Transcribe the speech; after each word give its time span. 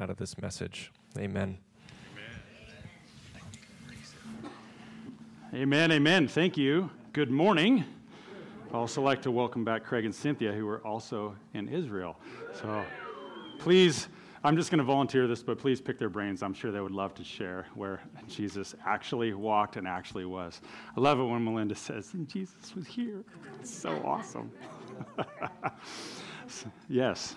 out 0.00 0.10
of 0.10 0.16
this 0.16 0.38
message. 0.38 0.92
Amen. 1.18 1.58
Amen, 5.54 5.92
amen. 5.92 6.28
Thank 6.28 6.56
you. 6.56 6.90
Good 7.12 7.30
morning. 7.30 7.84
I'd 8.68 8.74
also 8.74 9.00
like 9.00 9.22
to 9.22 9.30
welcome 9.30 9.64
back 9.64 9.84
Craig 9.84 10.04
and 10.04 10.14
Cynthia, 10.14 10.52
who 10.52 10.68
are 10.68 10.86
also 10.86 11.34
in 11.54 11.68
Israel. 11.68 12.16
So 12.60 12.84
please, 13.58 14.08
I'm 14.44 14.56
just 14.56 14.70
going 14.70 14.78
to 14.78 14.84
volunteer 14.84 15.26
this, 15.26 15.42
but 15.42 15.58
please 15.58 15.80
pick 15.80 15.98
their 15.98 16.10
brains. 16.10 16.42
I'm 16.42 16.52
sure 16.52 16.70
they 16.70 16.80
would 16.80 16.92
love 16.92 17.14
to 17.14 17.24
share 17.24 17.66
where 17.74 18.02
Jesus 18.28 18.74
actually 18.84 19.32
walked 19.32 19.76
and 19.76 19.88
actually 19.88 20.26
was. 20.26 20.60
I 20.96 21.00
love 21.00 21.18
it 21.20 21.24
when 21.24 21.42
Melinda 21.44 21.74
says, 21.74 22.12
Jesus 22.26 22.74
was 22.74 22.86
here. 22.86 23.24
It's 23.60 23.74
so 23.74 24.02
awesome. 24.04 24.50
yes. 26.88 27.36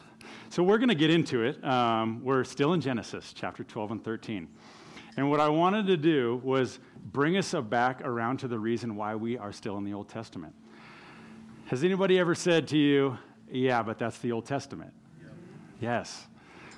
So 0.52 0.63
we're 0.63 0.79
going 0.79 0.89
to 0.89 0.95
get 0.95 1.11
into 1.11 1.43
it. 1.43 1.63
Um, 1.63 2.23
we're 2.23 2.43
still 2.43 2.73
in 2.73 2.81
Genesis 2.81 3.34
chapter 3.34 3.63
12 3.63 3.91
and 3.91 4.04
13. 4.04 4.48
And 5.16 5.30
what 5.30 5.40
I 5.40 5.48
wanted 5.48 5.85
to 5.85 5.95
do 5.95 6.41
was 6.44 6.80
bring 7.12 7.38
us 7.38 7.53
back 7.53 8.02
around 8.03 8.38
to 8.38 8.48
the 8.48 8.57
reason 8.57 8.95
why 8.95 9.13
we 9.13 9.38
are 9.38 9.52
still 9.52 9.77
in 9.77 9.84
the 9.84 9.93
Old 9.93 10.09
Testament. 10.09 10.55
Has 11.67 11.84
anybody 11.84 12.17
ever 12.17 12.34
said 12.34 12.67
to 12.70 12.77
you, 12.80 13.16
yeah, 13.52 13.84
but 13.84 13.99
that's 13.99 14.17
the 14.17 14.31
Old 14.31 14.48
Testament? 14.48 14.91
Yep. 15.21 15.31
Yes. 15.81 16.26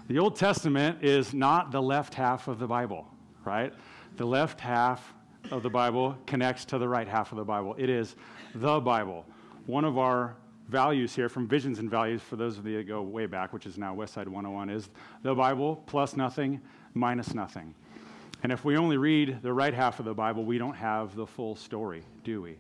The 0.10 0.20
Old 0.20 0.36
Testament 0.36 1.02
is 1.02 1.34
not 1.34 1.72
the 1.72 1.82
left 1.82 2.14
half 2.14 2.50
of 2.50 2.60
the 2.60 2.68
Bible, 2.68 3.08
right? 3.46 3.74
The 4.18 4.26
left 4.26 4.60
half 4.60 5.14
of 5.50 5.64
the 5.64 5.70
Bible 5.70 6.18
connects 6.26 6.66
to 6.66 6.78
the 6.78 6.90
right 6.90 7.08
half 7.08 7.32
of 7.32 7.38
the 7.38 7.46
Bible. 7.46 7.76
It 7.78 7.90
is 7.90 8.18
the 8.54 8.82
Bible. 8.82 9.26
One 9.66 9.86
of 9.86 9.98
our 9.98 10.36
values 10.72 11.14
here 11.14 11.28
from 11.28 11.48
Visions 11.48 11.80
and 11.80 11.92
Values, 11.92 12.22
for 12.22 12.38
those 12.38 12.58
of 12.58 12.66
you 12.66 12.78
that 12.78 12.88
go 12.88 13.02
way 13.02 13.26
back, 13.26 13.52
which 13.52 13.66
is 13.66 13.78
now 13.78 13.94
Westside 13.94 14.28
101, 14.28 14.70
is 14.70 14.90
the 15.22 15.36
Bible 15.36 15.84
plus 15.86 16.16
nothing 16.16 16.62
minus 16.94 17.34
nothing. 17.34 17.76
And 18.42 18.54
if 18.54 18.64
we 18.64 18.78
only 18.78 18.96
read 18.96 19.42
the 19.42 19.52
right 19.52 19.74
half 19.74 20.00
of 20.00 20.06
the 20.06 20.14
Bible, 20.14 20.46
we 20.46 20.58
don't 20.58 20.76
have 20.76 21.14
the 21.14 21.28
full 21.28 21.58
story, 21.58 22.04
do 22.24 22.42
we? 22.42 22.56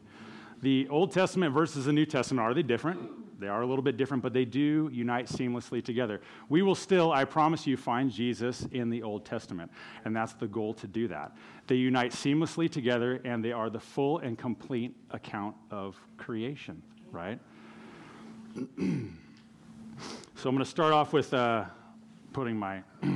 The 0.61 0.89
Old 0.89 1.13
Testament 1.13 1.53
versus 1.53 1.85
the 1.85 1.93
New 1.93 2.05
Testament, 2.05 2.45
are 2.45 2.53
they 2.53 2.63
different? 2.63 3.39
They 3.39 3.47
are 3.47 3.61
a 3.61 3.65
little 3.65 3.81
bit 3.81 3.95
different, 3.95 4.21
but 4.21 4.33
they 4.33 4.45
do 4.45 4.89
unite 4.93 5.25
seamlessly 5.27 5.83
together. 5.83 6.19
We 6.49 6.61
will 6.61 6.75
still, 6.75 7.13
I 7.13 7.23
promise 7.23 7.65
you, 7.65 7.77
find 7.77 8.11
Jesus 8.11 8.67
in 8.73 8.89
the 8.89 9.01
Old 9.01 9.25
Testament, 9.25 9.71
and 10.03 10.13
that's 10.13 10.33
the 10.33 10.47
goal 10.47 10.73
to 10.75 10.85
do 10.85 11.07
that. 11.07 11.35
They 11.65 11.75
unite 11.75 12.11
seamlessly 12.11 12.69
together, 12.69 13.21
and 13.23 13.43
they 13.43 13.53
are 13.53 13.69
the 13.69 13.79
full 13.79 14.19
and 14.19 14.37
complete 14.37 14.95
account 15.11 15.55
of 15.71 15.99
creation, 16.17 16.83
right? 17.09 17.39
so 18.75 20.49
I'm 20.49 20.55
going 20.55 20.57
to 20.59 20.65
start 20.65 20.93
off 20.93 21.13
with 21.13 21.33
uh, 21.33 21.65
putting 22.33 22.57
my 22.57 22.81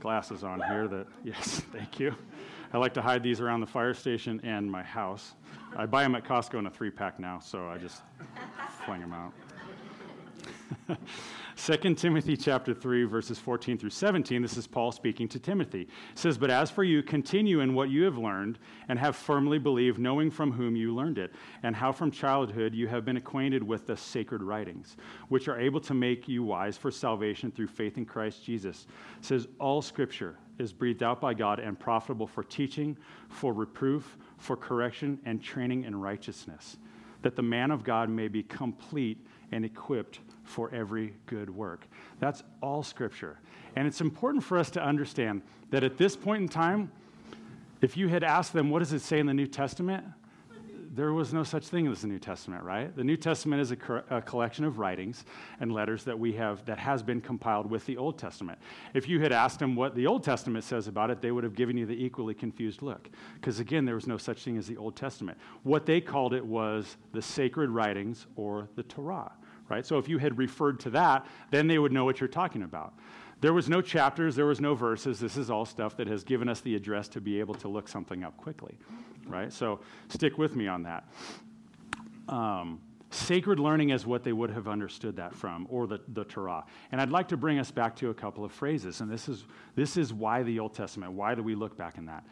glasses 0.00 0.44
on 0.44 0.62
here. 0.62 0.86
That 0.86 1.06
yes, 1.24 1.62
thank 1.72 1.98
you. 1.98 2.14
I 2.72 2.78
like 2.78 2.94
to 2.94 3.02
hide 3.02 3.22
these 3.22 3.40
around 3.40 3.60
the 3.60 3.66
fire 3.66 3.94
station 3.94 4.40
and 4.44 4.70
my 4.70 4.82
house. 4.82 5.34
I 5.76 5.86
buy 5.86 6.02
them 6.02 6.14
at 6.14 6.24
Costco 6.24 6.58
in 6.58 6.66
a 6.66 6.70
three 6.70 6.90
pack 6.90 7.18
now, 7.18 7.38
so 7.38 7.68
I 7.68 7.78
just 7.78 8.02
fling 8.84 9.00
them 9.00 9.12
out. 9.12 9.32
2 11.56 11.94
Timothy 11.94 12.36
chapter 12.36 12.72
3 12.74 13.04
verses 13.04 13.38
14 13.38 13.78
through 13.78 13.90
17 13.90 14.42
this 14.42 14.56
is 14.56 14.66
Paul 14.66 14.90
speaking 14.90 15.28
to 15.28 15.38
Timothy. 15.38 15.82
It 15.82 15.88
says 16.14 16.38
but 16.38 16.50
as 16.50 16.70
for 16.70 16.84
you 16.84 17.02
continue 17.02 17.60
in 17.60 17.74
what 17.74 17.90
you 17.90 18.04
have 18.04 18.18
learned 18.18 18.58
and 18.88 18.98
have 18.98 19.16
firmly 19.16 19.58
believed 19.58 19.98
knowing 19.98 20.30
from 20.30 20.52
whom 20.52 20.76
you 20.76 20.94
learned 20.94 21.18
it 21.18 21.32
and 21.62 21.76
how 21.76 21.92
from 21.92 22.10
childhood 22.10 22.74
you 22.74 22.88
have 22.88 23.04
been 23.04 23.16
acquainted 23.16 23.62
with 23.62 23.86
the 23.86 23.96
sacred 23.96 24.42
writings 24.42 24.96
which 25.28 25.48
are 25.48 25.60
able 25.60 25.80
to 25.80 25.94
make 25.94 26.28
you 26.28 26.42
wise 26.42 26.76
for 26.76 26.90
salvation 26.90 27.50
through 27.50 27.68
faith 27.68 27.96
in 27.96 28.04
Christ 28.04 28.44
Jesus. 28.44 28.86
It 29.18 29.24
says 29.24 29.48
all 29.58 29.82
scripture 29.82 30.36
is 30.58 30.72
breathed 30.72 31.02
out 31.02 31.20
by 31.20 31.34
God 31.34 31.58
and 31.58 31.78
profitable 31.78 32.26
for 32.26 32.44
teaching, 32.44 32.96
for 33.28 33.52
reproof, 33.52 34.16
for 34.38 34.56
correction 34.56 35.18
and 35.24 35.42
training 35.42 35.84
in 35.84 35.94
righteousness 35.96 36.76
that 37.22 37.36
the 37.36 37.42
man 37.42 37.70
of 37.70 37.84
God 37.84 38.08
may 38.08 38.28
be 38.28 38.42
complete 38.42 39.18
and 39.52 39.64
equipped 39.64 40.20
for 40.44 40.72
every 40.74 41.14
good 41.26 41.48
work. 41.50 41.86
That's 42.18 42.42
all 42.60 42.82
scripture. 42.82 43.38
And 43.76 43.86
it's 43.86 44.00
important 44.00 44.44
for 44.44 44.58
us 44.58 44.70
to 44.70 44.82
understand 44.82 45.42
that 45.70 45.84
at 45.84 45.96
this 45.96 46.16
point 46.16 46.42
in 46.42 46.48
time, 46.48 46.90
if 47.80 47.96
you 47.96 48.08
had 48.08 48.22
asked 48.22 48.52
them, 48.52 48.70
what 48.70 48.80
does 48.80 48.92
it 48.92 49.00
say 49.00 49.18
in 49.18 49.26
the 49.26 49.34
New 49.34 49.46
Testament? 49.46 50.04
There 50.94 51.14
was 51.14 51.32
no 51.32 51.42
such 51.42 51.68
thing 51.68 51.86
as 51.86 52.02
the 52.02 52.06
New 52.06 52.18
Testament, 52.18 52.64
right? 52.64 52.94
The 52.94 53.02
New 53.02 53.16
Testament 53.16 53.62
is 53.62 53.72
a, 53.72 54.04
a, 54.10 54.20
collection 54.20 54.66
of 54.66 54.78
writings 54.78 55.24
and 55.58 55.72
letters 55.72 56.04
that 56.04 56.18
we 56.18 56.34
have 56.34 56.62
that 56.66 56.78
has 56.78 57.02
been 57.02 57.22
compiled 57.22 57.70
with 57.70 57.86
the 57.86 57.96
Old 57.96 58.18
Testament. 58.18 58.58
If 58.92 59.08
you 59.08 59.18
had 59.18 59.32
asked 59.32 59.58
them 59.58 59.74
what 59.74 59.94
the 59.94 60.06
Old 60.06 60.22
Testament 60.22 60.64
says 60.64 60.88
about 60.88 61.10
it, 61.10 61.22
they 61.22 61.32
would 61.32 61.44
have 61.44 61.54
given 61.54 61.78
you 61.78 61.86
the 61.86 62.04
equally 62.04 62.34
confused 62.34 62.82
look. 62.82 63.08
Because 63.36 63.58
again, 63.58 63.86
there 63.86 63.94
was 63.94 64.06
no 64.06 64.18
such 64.18 64.44
thing 64.44 64.58
as 64.58 64.66
the 64.66 64.76
Old 64.76 64.94
Testament. 64.94 65.38
What 65.62 65.86
they 65.86 65.98
called 65.98 66.34
it 66.34 66.44
was 66.44 66.98
the 67.12 67.22
sacred 67.22 67.70
writings 67.70 68.26
or 68.36 68.68
the 68.76 68.82
Torah 68.82 69.32
right? 69.68 69.86
So 69.86 69.96
if 69.96 70.06
you 70.06 70.18
had 70.18 70.36
referred 70.36 70.80
to 70.80 70.90
that, 70.90 71.26
then 71.50 71.66
they 71.66 71.78
would 71.78 71.92
know 71.92 72.04
what 72.04 72.20
you're 72.20 72.28
talking 72.28 72.62
about. 72.62 72.92
There 73.42 73.52
was 73.52 73.68
no 73.68 73.82
chapters, 73.82 74.36
there 74.36 74.46
was 74.46 74.60
no 74.60 74.76
verses. 74.76 75.18
This 75.18 75.36
is 75.36 75.50
all 75.50 75.64
stuff 75.64 75.96
that 75.96 76.06
has 76.06 76.22
given 76.22 76.48
us 76.48 76.60
the 76.60 76.76
address 76.76 77.08
to 77.08 77.20
be 77.20 77.40
able 77.40 77.54
to 77.56 77.66
look 77.66 77.88
something 77.88 78.22
up 78.22 78.36
quickly, 78.36 78.78
right? 79.26 79.52
So 79.52 79.80
stick 80.08 80.38
with 80.38 80.54
me 80.54 80.68
on 80.68 80.84
that. 80.84 81.04
Um, 82.28 82.80
sacred 83.10 83.58
learning 83.58 83.90
is 83.90 84.06
what 84.06 84.22
they 84.22 84.32
would 84.32 84.50
have 84.50 84.68
understood 84.68 85.16
that 85.16 85.34
from, 85.34 85.66
or 85.70 85.88
the, 85.88 86.00
the 86.14 86.22
Torah. 86.22 86.64
And 86.92 87.00
I'd 87.00 87.10
like 87.10 87.26
to 87.28 87.36
bring 87.36 87.58
us 87.58 87.72
back 87.72 87.96
to 87.96 88.10
a 88.10 88.14
couple 88.14 88.44
of 88.44 88.52
phrases, 88.52 89.00
and 89.00 89.10
this 89.10 89.28
is, 89.28 89.44
this 89.74 89.96
is 89.96 90.12
why 90.12 90.44
the 90.44 90.60
Old 90.60 90.72
Testament, 90.72 91.12
why 91.12 91.34
do 91.34 91.42
we 91.42 91.56
look 91.56 91.76
back 91.76 91.98
in 91.98 92.06
that? 92.06 92.24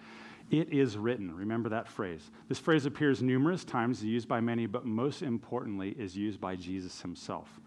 It 0.53 0.72
is 0.72 0.97
written. 0.97 1.34
Remember 1.34 1.69
that 1.70 1.88
phrase. 1.88 2.31
This 2.49 2.60
phrase 2.60 2.87
appears 2.87 3.20
numerous 3.20 3.65
times, 3.65 4.04
used 4.04 4.28
by 4.28 4.41
many, 4.41 4.66
but 4.66 4.84
most 4.84 5.22
importantly, 5.22 5.91
is 5.99 6.16
used 6.16 6.41
by 6.41 6.54
Jesus 6.54 7.03
himself. 7.03 7.59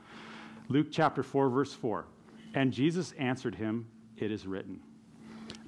Luke 0.69 0.87
chapter 0.89 1.23
4, 1.23 1.49
verse 1.49 1.73
4. 1.73 2.05
And 2.53 2.71
Jesus 2.71 3.13
answered 3.17 3.55
him, 3.55 3.87
It 4.17 4.31
is 4.31 4.45
written. 4.45 4.81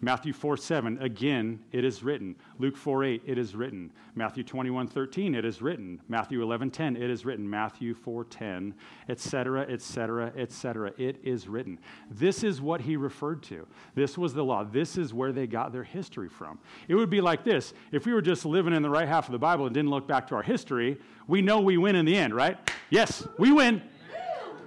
Matthew 0.02 0.34
4 0.34 0.58
7, 0.58 1.02
again, 1.02 1.60
it 1.72 1.86
is 1.86 2.04
written. 2.04 2.36
Luke 2.60 2.76
4 2.76 3.04
8, 3.06 3.22
it 3.26 3.38
is 3.38 3.56
written. 3.56 3.92
Matthew 4.14 4.44
21 4.44 4.88
13, 4.88 5.34
it 5.34 5.46
is 5.46 5.62
written. 5.62 6.02
Matthew 6.10 6.44
11 6.44 6.70
10, 6.72 6.98
it 6.98 7.10
is 7.10 7.26
written. 7.26 7.50
Matthew 7.50 7.94
4 7.94 8.26
10, 8.26 8.74
etc., 9.10 9.62
etc., 9.62 10.34
etc. 10.38 10.94
It 10.98 11.18
is 11.24 11.48
written. 11.48 11.80
This 12.12 12.44
is 12.44 12.62
what 12.62 12.82
he 12.82 12.98
referred 12.98 13.42
to. 13.44 13.66
This 13.96 14.18
was 14.18 14.34
the 14.34 14.44
law. 14.44 14.64
This 14.64 14.98
is 14.98 15.14
where 15.14 15.32
they 15.32 15.48
got 15.48 15.72
their 15.72 15.84
history 15.84 16.30
from. 16.30 16.60
It 16.88 16.96
would 16.96 17.10
be 17.10 17.22
like 17.22 17.44
this 17.44 17.74
if 17.92 18.06
we 18.06 18.14
were 18.14 18.22
just 18.22 18.46
living 18.46 18.74
in 18.74 18.82
the 18.82 18.90
right 18.90 19.08
half 19.08 19.28
of 19.28 19.32
the 19.32 19.40
Bible 19.40 19.66
and 19.66 19.74
didn't 19.74 19.92
look 19.92 20.08
back 20.08 20.28
to 20.28 20.36
our 20.36 20.44
history, 20.44 20.98
we 21.28 21.42
know 21.42 21.62
we 21.62 21.78
win 21.78 21.96
in 21.96 22.06
the 22.06 22.16
end, 22.16 22.36
right? 22.36 22.58
Yes, 22.90 23.28
we 23.40 23.52
win. 23.52 23.82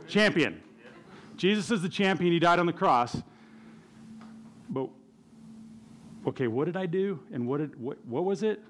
Champion. 0.09 0.63
Jesus 1.39 1.71
is 1.71 1.81
the 1.81 1.89
champion. 1.89 2.33
He 2.33 2.39
died 2.39 2.59
on 2.59 2.67
the 2.67 2.73
cross. 2.73 3.23
But 4.69 4.89
okay, 6.27 6.49
what 6.49 6.67
did 6.67 6.77
I 6.77 6.85
do? 6.85 7.21
And 7.33 7.47
what, 7.47 7.59
did, 7.59 7.81
what, 7.81 8.05
what 8.05 8.25
was 8.25 8.43
it? 8.43 8.61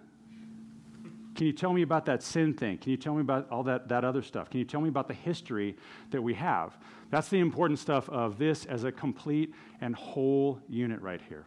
Can 1.34 1.46
you 1.46 1.52
tell 1.52 1.72
me 1.72 1.82
about 1.82 2.04
that 2.06 2.22
sin 2.22 2.52
thing? 2.52 2.78
Can 2.78 2.90
you 2.90 2.96
tell 2.96 3.14
me 3.14 3.20
about 3.20 3.50
all 3.50 3.62
that, 3.62 3.88
that 3.88 4.04
other 4.04 4.22
stuff? 4.22 4.50
Can 4.50 4.58
you 4.58 4.64
tell 4.64 4.80
me 4.80 4.88
about 4.88 5.08
the 5.08 5.14
history 5.14 5.76
that 6.10 6.20
we 6.20 6.34
have? 6.34 6.76
That's 7.10 7.28
the 7.28 7.38
important 7.38 7.78
stuff 7.78 8.08
of 8.10 8.38
this 8.38 8.66
as 8.66 8.84
a 8.84 8.92
complete 8.92 9.54
and 9.80 9.94
whole 9.94 10.60
unit 10.68 11.00
right 11.00 11.20
here. 11.28 11.46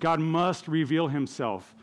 God 0.00 0.20
must 0.20 0.68
reveal 0.68 1.08
himself 1.08 1.74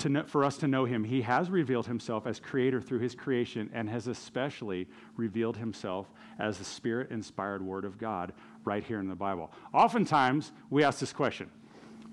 to 0.00 0.08
know, 0.08 0.24
for 0.24 0.44
us 0.44 0.56
to 0.58 0.68
know 0.68 0.84
him. 0.84 1.04
He 1.04 1.22
has 1.22 1.50
revealed 1.50 1.86
himself 1.86 2.26
as 2.26 2.40
creator 2.40 2.80
through 2.80 2.98
his 2.98 3.14
creation 3.14 3.70
and 3.72 3.88
has 3.88 4.06
especially 4.06 4.88
revealed 5.16 5.56
himself 5.56 6.10
as 6.38 6.58
the 6.58 6.64
spirit 6.64 7.10
inspired 7.10 7.62
word 7.62 7.84
of 7.84 7.98
God 7.98 8.32
right 8.64 8.82
here 8.82 8.98
in 8.98 9.08
the 9.08 9.14
Bible. 9.14 9.50
Oftentimes, 9.72 10.52
we 10.70 10.82
ask 10.82 10.98
this 10.98 11.12
question 11.12 11.50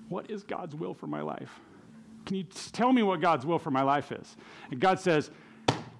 what 0.08 0.30
is 0.30 0.42
God's 0.42 0.74
will 0.74 0.94
for 0.94 1.06
my 1.06 1.20
life? 1.20 1.60
Can 2.24 2.36
you 2.36 2.44
tell 2.72 2.92
me 2.92 3.02
what 3.02 3.20
God's 3.20 3.44
will 3.44 3.58
for 3.58 3.70
my 3.70 3.82
life 3.82 4.12
is? 4.12 4.36
And 4.70 4.80
God 4.80 5.00
says, 5.00 5.30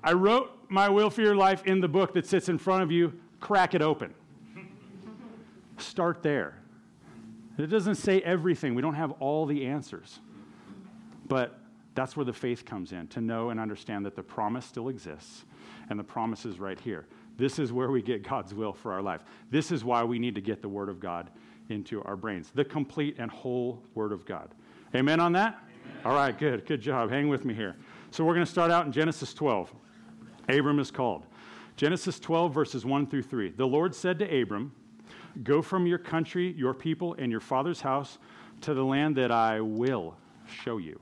I 0.03 0.13
wrote 0.13 0.51
my 0.69 0.89
will 0.89 1.11
for 1.11 1.23
your 1.23 1.35
life 1.35 1.65
in 1.67 1.81
the 1.81 1.89
book 1.89 2.15
that 2.15 2.27
sits 2.27 2.49
in 2.49 2.59
front 2.59 2.83
of 2.83 2.93
you. 2.93 3.19
Crack 3.41 3.75
it 3.75 3.83
open. 3.83 4.15
Start 5.79 6.23
there. 6.23 6.59
It 7.57 7.67
doesn't 7.67 7.97
say 7.97 8.21
everything, 8.21 8.75
we 8.75 8.83
don't 8.83 8.95
have 8.95 9.13
all 9.21 9.47
the 9.47 9.67
answers. 9.67 10.21
But 11.27 11.58
that's 11.99 12.17
where 12.17 12.25
the 12.25 12.33
faith 12.33 12.65
comes 12.65 12.93
in 12.93 13.09
to 13.09 13.21
know 13.21 13.51
and 13.51 13.59
understand 13.59 14.07
that 14.07 14.15
the 14.15 14.23
promise 14.23 14.65
still 14.65 14.89
exists 14.89 15.45
and 15.91 15.99
the 15.99 16.05
promise 16.05 16.45
is 16.45 16.61
right 16.61 16.79
here. 16.79 17.07
This 17.37 17.59
is 17.59 17.73
where 17.73 17.91
we 17.91 18.03
get 18.03 18.23
God's 18.23 18.55
will 18.55 18.73
for 18.73 18.93
our 18.93 19.03
life. 19.03 19.23
This 19.51 19.73
is 19.73 19.85
why 19.85 20.05
we 20.05 20.21
need 20.21 20.37
to 20.37 20.41
get 20.41 20.63
the 20.63 20.69
Word 20.69 20.89
of 20.89 21.01
God 21.01 21.31
into 21.71 22.01
our 22.05 22.15
brains. 22.15 22.53
The 22.55 22.65
complete 22.65 23.17
and 23.19 23.29
whole 23.29 23.83
Word 23.97 24.13
of 24.13 24.25
God. 24.25 24.55
Amen 24.95 25.19
on 25.19 25.33
that? 25.33 25.59
Amen. 25.87 26.01
All 26.05 26.15
right, 26.15 26.39
good. 26.39 26.67
Good 26.67 26.81
job. 26.81 27.11
Hang 27.11 27.29
with 27.29 27.45
me 27.45 27.53
here. 27.53 27.75
So 28.13 28.25
we're 28.25 28.35
going 28.35 28.47
to 28.47 28.51
start 28.51 28.71
out 28.71 28.87
in 28.87 28.93
Genesis 28.93 29.35
12. 29.35 29.75
Abram 30.49 30.79
is 30.79 30.93
called. 30.93 31.27
Genesis 31.77 32.21
12, 32.21 32.55
verses 32.55 32.87
1 32.87 33.09
through 33.09 33.25
3. 33.25 33.51
The 33.51 33.67
Lord 33.67 33.93
said 33.93 34.21
to 34.21 34.41
Abram, 34.41 34.73
Go 35.43 35.63
from 35.63 35.85
your 35.85 35.99
country, 35.99 36.53
your 36.57 36.75
people, 36.75 37.17
and 37.19 37.33
your 37.33 37.41
father's 37.41 37.81
house 37.81 38.19
to 38.61 38.73
the 38.73 38.85
land 38.85 39.17
that 39.17 39.33
I 39.33 39.61
will 39.61 40.17
show 40.47 40.79
you. 40.79 41.01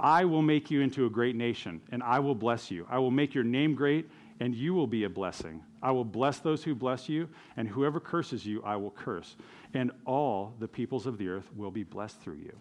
I 0.00 0.24
will 0.24 0.42
make 0.42 0.70
you 0.70 0.80
into 0.80 1.06
a 1.06 1.10
great 1.10 1.34
nation, 1.34 1.80
and 1.90 2.02
I 2.02 2.18
will 2.20 2.34
bless 2.34 2.70
you. 2.70 2.86
I 2.88 2.98
will 2.98 3.10
make 3.10 3.34
your 3.34 3.44
name 3.44 3.74
great, 3.74 4.08
and 4.40 4.54
you 4.54 4.74
will 4.74 4.86
be 4.86 5.04
a 5.04 5.10
blessing. 5.10 5.62
I 5.82 5.90
will 5.90 6.04
bless 6.04 6.38
those 6.38 6.62
who 6.62 6.74
bless 6.74 7.08
you, 7.08 7.28
and 7.56 7.68
whoever 7.68 7.98
curses 7.98 8.46
you, 8.46 8.62
I 8.62 8.76
will 8.76 8.92
curse. 8.92 9.36
And 9.74 9.90
all 10.04 10.54
the 10.60 10.68
peoples 10.68 11.06
of 11.06 11.18
the 11.18 11.28
earth 11.28 11.48
will 11.56 11.70
be 11.70 11.82
blessed 11.82 12.20
through 12.20 12.36
you. 12.36 12.56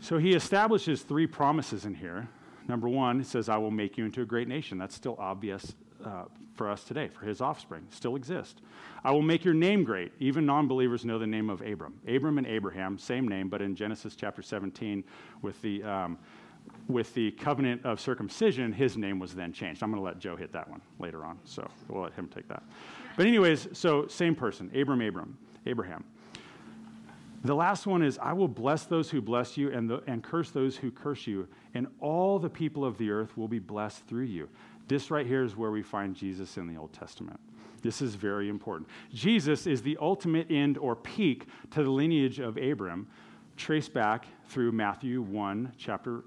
So 0.00 0.18
he 0.18 0.34
establishes 0.34 1.02
three 1.02 1.26
promises 1.26 1.84
in 1.84 1.94
here. 1.94 2.28
Number 2.68 2.88
one, 2.88 3.18
he 3.18 3.24
says, 3.24 3.48
I 3.48 3.56
will 3.58 3.70
make 3.70 3.96
you 3.96 4.04
into 4.04 4.22
a 4.22 4.26
great 4.26 4.48
nation. 4.48 4.78
That's 4.78 4.94
still 4.94 5.16
obvious 5.18 5.74
uh, 6.04 6.24
for 6.54 6.70
us 6.70 6.84
today, 6.84 7.08
for 7.08 7.26
his 7.26 7.40
offspring, 7.40 7.86
still 7.90 8.16
exist. 8.16 8.60
I 9.04 9.10
will 9.12 9.22
make 9.22 9.44
your 9.44 9.54
name 9.54 9.84
great. 9.84 10.12
Even 10.18 10.46
non 10.46 10.66
believers 10.66 11.04
know 11.04 11.18
the 11.18 11.26
name 11.26 11.50
of 11.50 11.60
Abram. 11.62 11.94
Abram 12.08 12.38
and 12.38 12.46
Abraham, 12.46 12.98
same 12.98 13.28
name, 13.28 13.48
but 13.48 13.62
in 13.62 13.74
Genesis 13.74 14.16
chapter 14.16 14.42
17, 14.42 15.04
with 15.42 15.60
the, 15.62 15.82
um, 15.84 16.18
with 16.88 17.12
the 17.14 17.30
covenant 17.32 17.84
of 17.84 18.00
circumcision, 18.00 18.72
his 18.72 18.96
name 18.96 19.18
was 19.18 19.34
then 19.34 19.52
changed. 19.52 19.82
I'm 19.82 19.90
going 19.90 20.00
to 20.00 20.04
let 20.04 20.18
Joe 20.18 20.36
hit 20.36 20.52
that 20.52 20.68
one 20.68 20.80
later 20.98 21.24
on, 21.24 21.38
so 21.44 21.68
we'll 21.88 22.02
let 22.02 22.14
him 22.14 22.28
take 22.28 22.48
that. 22.48 22.62
But, 23.16 23.26
anyways, 23.26 23.68
so 23.72 24.06
same 24.06 24.34
person, 24.34 24.70
Abram, 24.74 25.00
Abram, 25.00 25.36
Abraham. 25.66 26.04
The 27.44 27.54
last 27.54 27.86
one 27.86 28.02
is, 28.02 28.18
I 28.18 28.32
will 28.32 28.48
bless 28.48 28.86
those 28.86 29.08
who 29.08 29.20
bless 29.20 29.56
you 29.56 29.70
and, 29.70 29.88
the, 29.88 30.02
and 30.08 30.22
curse 30.22 30.50
those 30.50 30.76
who 30.76 30.90
curse 30.90 31.28
you, 31.28 31.46
and 31.74 31.86
all 32.00 32.40
the 32.40 32.50
people 32.50 32.84
of 32.84 32.98
the 32.98 33.10
earth 33.10 33.36
will 33.36 33.46
be 33.46 33.60
blessed 33.60 34.04
through 34.08 34.24
you. 34.24 34.48
This 34.88 35.10
right 35.10 35.26
here 35.26 35.42
is 35.42 35.56
where 35.56 35.70
we 35.70 35.82
find 35.82 36.14
Jesus 36.14 36.56
in 36.56 36.66
the 36.66 36.78
Old 36.78 36.92
Testament. 36.92 37.40
This 37.82 38.02
is 38.02 38.14
very 38.14 38.48
important. 38.48 38.88
Jesus 39.12 39.66
is 39.66 39.82
the 39.82 39.96
ultimate 40.00 40.50
end 40.50 40.78
or 40.78 40.96
peak 40.96 41.46
to 41.70 41.82
the 41.82 41.90
lineage 41.90 42.38
of 42.40 42.56
Abram, 42.56 43.06
traced 43.56 43.92
back 43.94 44.26
through 44.48 44.72
Matthew 44.72 45.22
1, 45.22 45.72
chapter, 45.78 46.24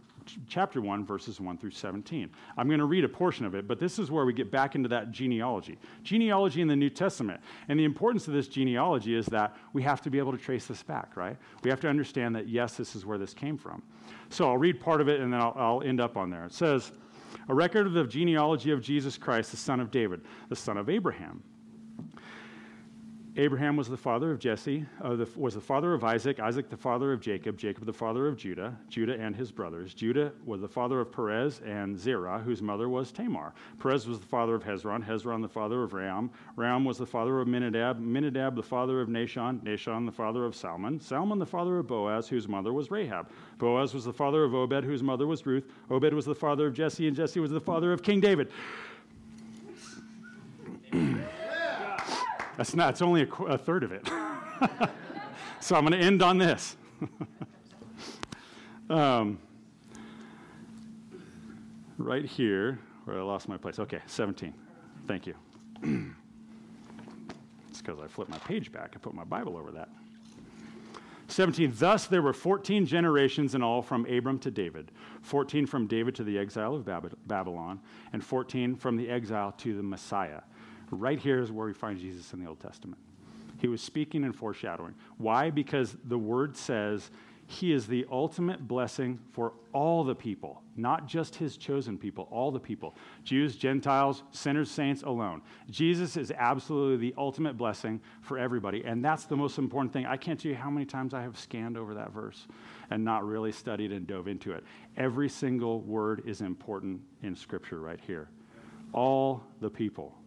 chapter 0.48 0.82
1, 0.82 1.06
verses 1.06 1.40
1 1.40 1.58
through 1.58 1.72
17. 1.72 2.30
I'm 2.58 2.68
going 2.68 2.80
to 2.80 2.86
read 2.86 3.04
a 3.04 3.10
portion 3.10 3.46
of 3.46 3.56
it, 3.56 3.68
but 3.68 3.80
this 3.80 4.00
is 4.00 4.12
where 4.12 4.26
we 4.26 4.34
get 4.34 4.52
back 4.52 4.76
into 4.76 4.90
that 4.90 5.12
genealogy. 5.12 5.78
Genealogy 6.04 6.62
in 6.62 6.68
the 6.68 6.76
New 6.76 6.90
Testament. 6.90 7.42
And 7.68 7.80
the 7.80 7.86
importance 7.86 8.28
of 8.28 8.34
this 8.34 8.48
genealogy 8.48 9.16
is 9.16 9.26
that 9.28 9.56
we 9.74 9.84
have 9.84 10.02
to 10.02 10.10
be 10.10 10.18
able 10.18 10.32
to 10.32 10.38
trace 10.38 10.66
this 10.66 10.84
back, 10.84 11.16
right? 11.16 11.38
We 11.64 11.70
have 11.70 11.82
to 11.82 11.90
understand 11.90 12.36
that, 12.36 12.48
yes, 12.48 12.76
this 12.76 12.96
is 12.96 13.06
where 13.06 13.18
this 13.18 13.34
came 13.34 13.58
from. 13.58 13.84
So 14.30 14.48
I'll 14.48 14.58
read 14.58 14.80
part 14.80 15.02
of 15.02 15.10
it 15.10 15.20
and 15.20 15.34
then 15.34 15.42
I'll, 15.42 15.54
I'll 15.56 15.82
end 15.84 16.00
up 16.00 16.18
on 16.18 16.30
there. 16.30 16.46
It 16.46 16.54
says, 16.54 16.92
a 17.50 17.54
record 17.54 17.88
of 17.88 17.94
the 17.94 18.06
genealogy 18.06 18.72
of 18.72 18.82
Jesus 18.82 19.18
Christ, 19.18 19.52
the 19.52 19.58
son 19.58 19.80
of 19.80 19.92
David, 19.92 20.22
the 20.48 20.56
son 20.56 20.78
of 20.78 20.90
Abraham. 20.90 21.44
Abraham 23.40 23.78
was 23.78 23.88
the 23.88 23.96
father 23.96 24.34
of 24.34 24.40
Jesse, 24.40 24.86
uh, 25.02 25.16
the, 25.16 25.26
was 25.38 25.54
the 25.54 25.62
father 25.62 25.94
of 25.94 26.04
Isaac, 26.04 26.42
Isaac 26.42 26.70
the 26.70 26.76
father 26.76 27.14
of 27.14 27.22
Jacob, 27.22 27.58
Jacob 27.58 27.86
the 27.86 27.94
father 27.94 28.28
of 28.28 28.36
Judah, 28.36 28.78
Judah 28.90 29.18
and 29.18 29.34
his 29.34 29.50
brothers. 29.50 29.94
Judah 29.94 30.34
was 30.44 30.60
the 30.60 30.68
father 30.68 31.00
of 31.00 31.10
Perez 31.10 31.62
and 31.62 31.98
Zerah, 31.98 32.40
whose 32.40 32.62
mother 32.62 32.90
was 32.90 33.14
Tamar. 33.14 33.54
Perez 33.80 34.10
was 34.10 34.20
the 34.20 34.26
father 34.26 34.56
of 34.56 34.64
Hezron, 34.66 35.02
Hezron 35.02 35.42
the 35.42 35.48
father 35.48 35.84
of 35.84 35.94
Ram, 35.94 36.30
Ram 36.58 36.84
was 36.84 36.98
the 36.98 37.06
father 37.06 37.40
of 37.40 37.48
Minadab, 37.48 38.02
Minadab 38.02 38.58
the 38.58 38.62
father 38.62 39.00
of 39.00 39.08
Nahshon, 39.08 39.62
Nahshon 39.62 40.06
the 40.06 40.12
father 40.12 40.44
of 40.44 40.54
Salmon, 40.54 41.00
Salmon 41.00 41.40
the 41.40 41.46
father 41.46 41.80
of 41.80 41.88
Boaz, 41.88 42.28
whose 42.28 42.50
mother 42.50 42.74
was 42.74 42.92
Rahab. 42.92 43.30
Boaz 43.58 43.94
was 43.94 44.04
the 44.04 44.12
father 44.12 44.44
of 44.44 44.54
Obed, 44.54 44.84
whose 44.84 45.02
mother 45.02 45.28
was 45.28 45.46
Ruth. 45.46 45.64
Obed 45.90 46.14
was 46.14 46.26
the 46.26 46.36
father 46.36 46.68
of 46.68 46.74
Jesse, 46.74 47.08
and 47.08 47.16
Jesse 47.16 47.40
was 47.40 47.52
the 47.52 47.62
father 47.62 47.94
of 47.94 48.04
King 48.04 48.20
David. 48.20 48.52
That's 52.60 52.76
not, 52.76 52.90
it's 52.90 53.02
only 53.02 53.22
a, 53.22 53.44
a 53.46 53.58
third 53.58 53.86
of 53.86 53.94
it. 53.94 54.06
so 55.62 55.78
I'm 55.78 55.86
going 55.86 55.98
to 55.98 56.06
end 56.06 56.22
on 56.22 56.38
this. 56.38 56.76
um, 58.90 59.40
right 61.98 62.26
here, 62.26 62.78
where 63.06 63.18
I 63.18 63.22
lost 63.22 63.48
my 63.48 63.56
place. 63.56 63.80
Okay, 63.80 64.02
17. 64.08 64.54
Thank 65.08 65.26
you. 65.26 65.36
it's 67.70 67.82
because 67.82 67.98
I 67.98 68.08
flipped 68.08 68.30
my 68.30 68.40
page 68.40 68.74
back. 68.74 68.92
I 68.94 68.98
put 68.98 69.14
my 69.14 69.24
Bible 69.24 69.56
over 69.56 69.72
that. 69.72 69.88
17. 71.30 71.72
Thus 71.78 72.08
there 72.08 72.22
were 72.22 72.34
14 72.34 72.86
generations 72.86 73.56
in 73.56 73.64
all 73.64 73.82
from 73.82 74.06
Abram 74.06 74.38
to 74.40 74.52
David, 74.52 74.92
14 75.22 75.66
from 75.66 75.88
David 75.88 76.14
to 76.16 76.26
the 76.26 76.38
exile 76.38 76.76
of 76.76 76.86
Babylon, 77.26 77.80
and 78.12 78.22
14 78.22 78.76
from 78.76 78.98
the 78.98 79.10
exile 79.10 79.54
to 79.60 79.78
the 79.78 79.84
Messiah. 79.84 80.42
Right 80.92 81.20
here 81.20 81.42
is 81.42 81.52
where 81.52 81.68
we 81.68 81.74
find 81.74 82.00
Jesus 82.00 82.34
in 82.34 82.40
the 82.40 82.48
Old 82.48 82.60
Testament. 82.60 83.00
He 83.60 83.68
was 83.68 83.82
speaking 83.82 84.24
and 84.24 84.36
foreshadowing. 84.36 84.96
Why? 85.18 85.50
Because 85.50 85.96
the 86.06 86.18
word 86.18 86.56
says 86.56 87.12
he 87.50 87.74
is 87.74 87.88
the 87.88 88.06
ultimate 88.12 88.68
blessing 88.68 89.18
for 89.32 89.54
all 89.74 90.04
the 90.04 90.14
people, 90.14 90.62
not 90.78 91.08
just 91.08 91.36
his 91.36 91.58
chosen 91.58 91.98
people, 91.98 92.28
all 92.30 92.52
the 92.52 92.60
people 92.60 92.96
Jews, 93.24 93.56
Gentiles, 93.56 94.22
sinners, 94.30 94.70
saints 94.70 95.02
alone. 95.02 95.42
Jesus 95.68 96.16
is 96.16 96.32
absolutely 96.38 96.98
the 96.98 97.16
ultimate 97.18 97.58
blessing 97.58 98.02
for 98.22 98.38
everybody. 98.38 98.84
And 98.86 99.04
that's 99.04 99.26
the 99.26 99.36
most 99.36 99.58
important 99.58 99.92
thing. 99.92 100.06
I 100.06 100.16
can't 100.16 100.40
tell 100.40 100.52
you 100.52 100.58
how 100.58 100.70
many 100.70 100.86
times 100.86 101.16
I 101.16 101.24
have 101.24 101.40
scanned 101.40 101.76
over 101.76 101.96
that 101.96 102.12
verse 102.12 102.46
and 102.92 103.04
not 103.04 103.28
really 103.28 103.52
studied 103.52 103.92
and 103.92 104.06
dove 104.06 104.28
into 104.28 104.52
it. 104.52 104.64
Every 104.96 105.28
single 105.28 105.82
word 105.82 106.22
is 106.28 106.42
important 106.42 107.02
in 107.24 107.36
Scripture 107.36 107.80
right 107.80 108.00
here. 108.06 108.30
All 108.94 109.44
the 109.60 109.72
people. 109.72 110.19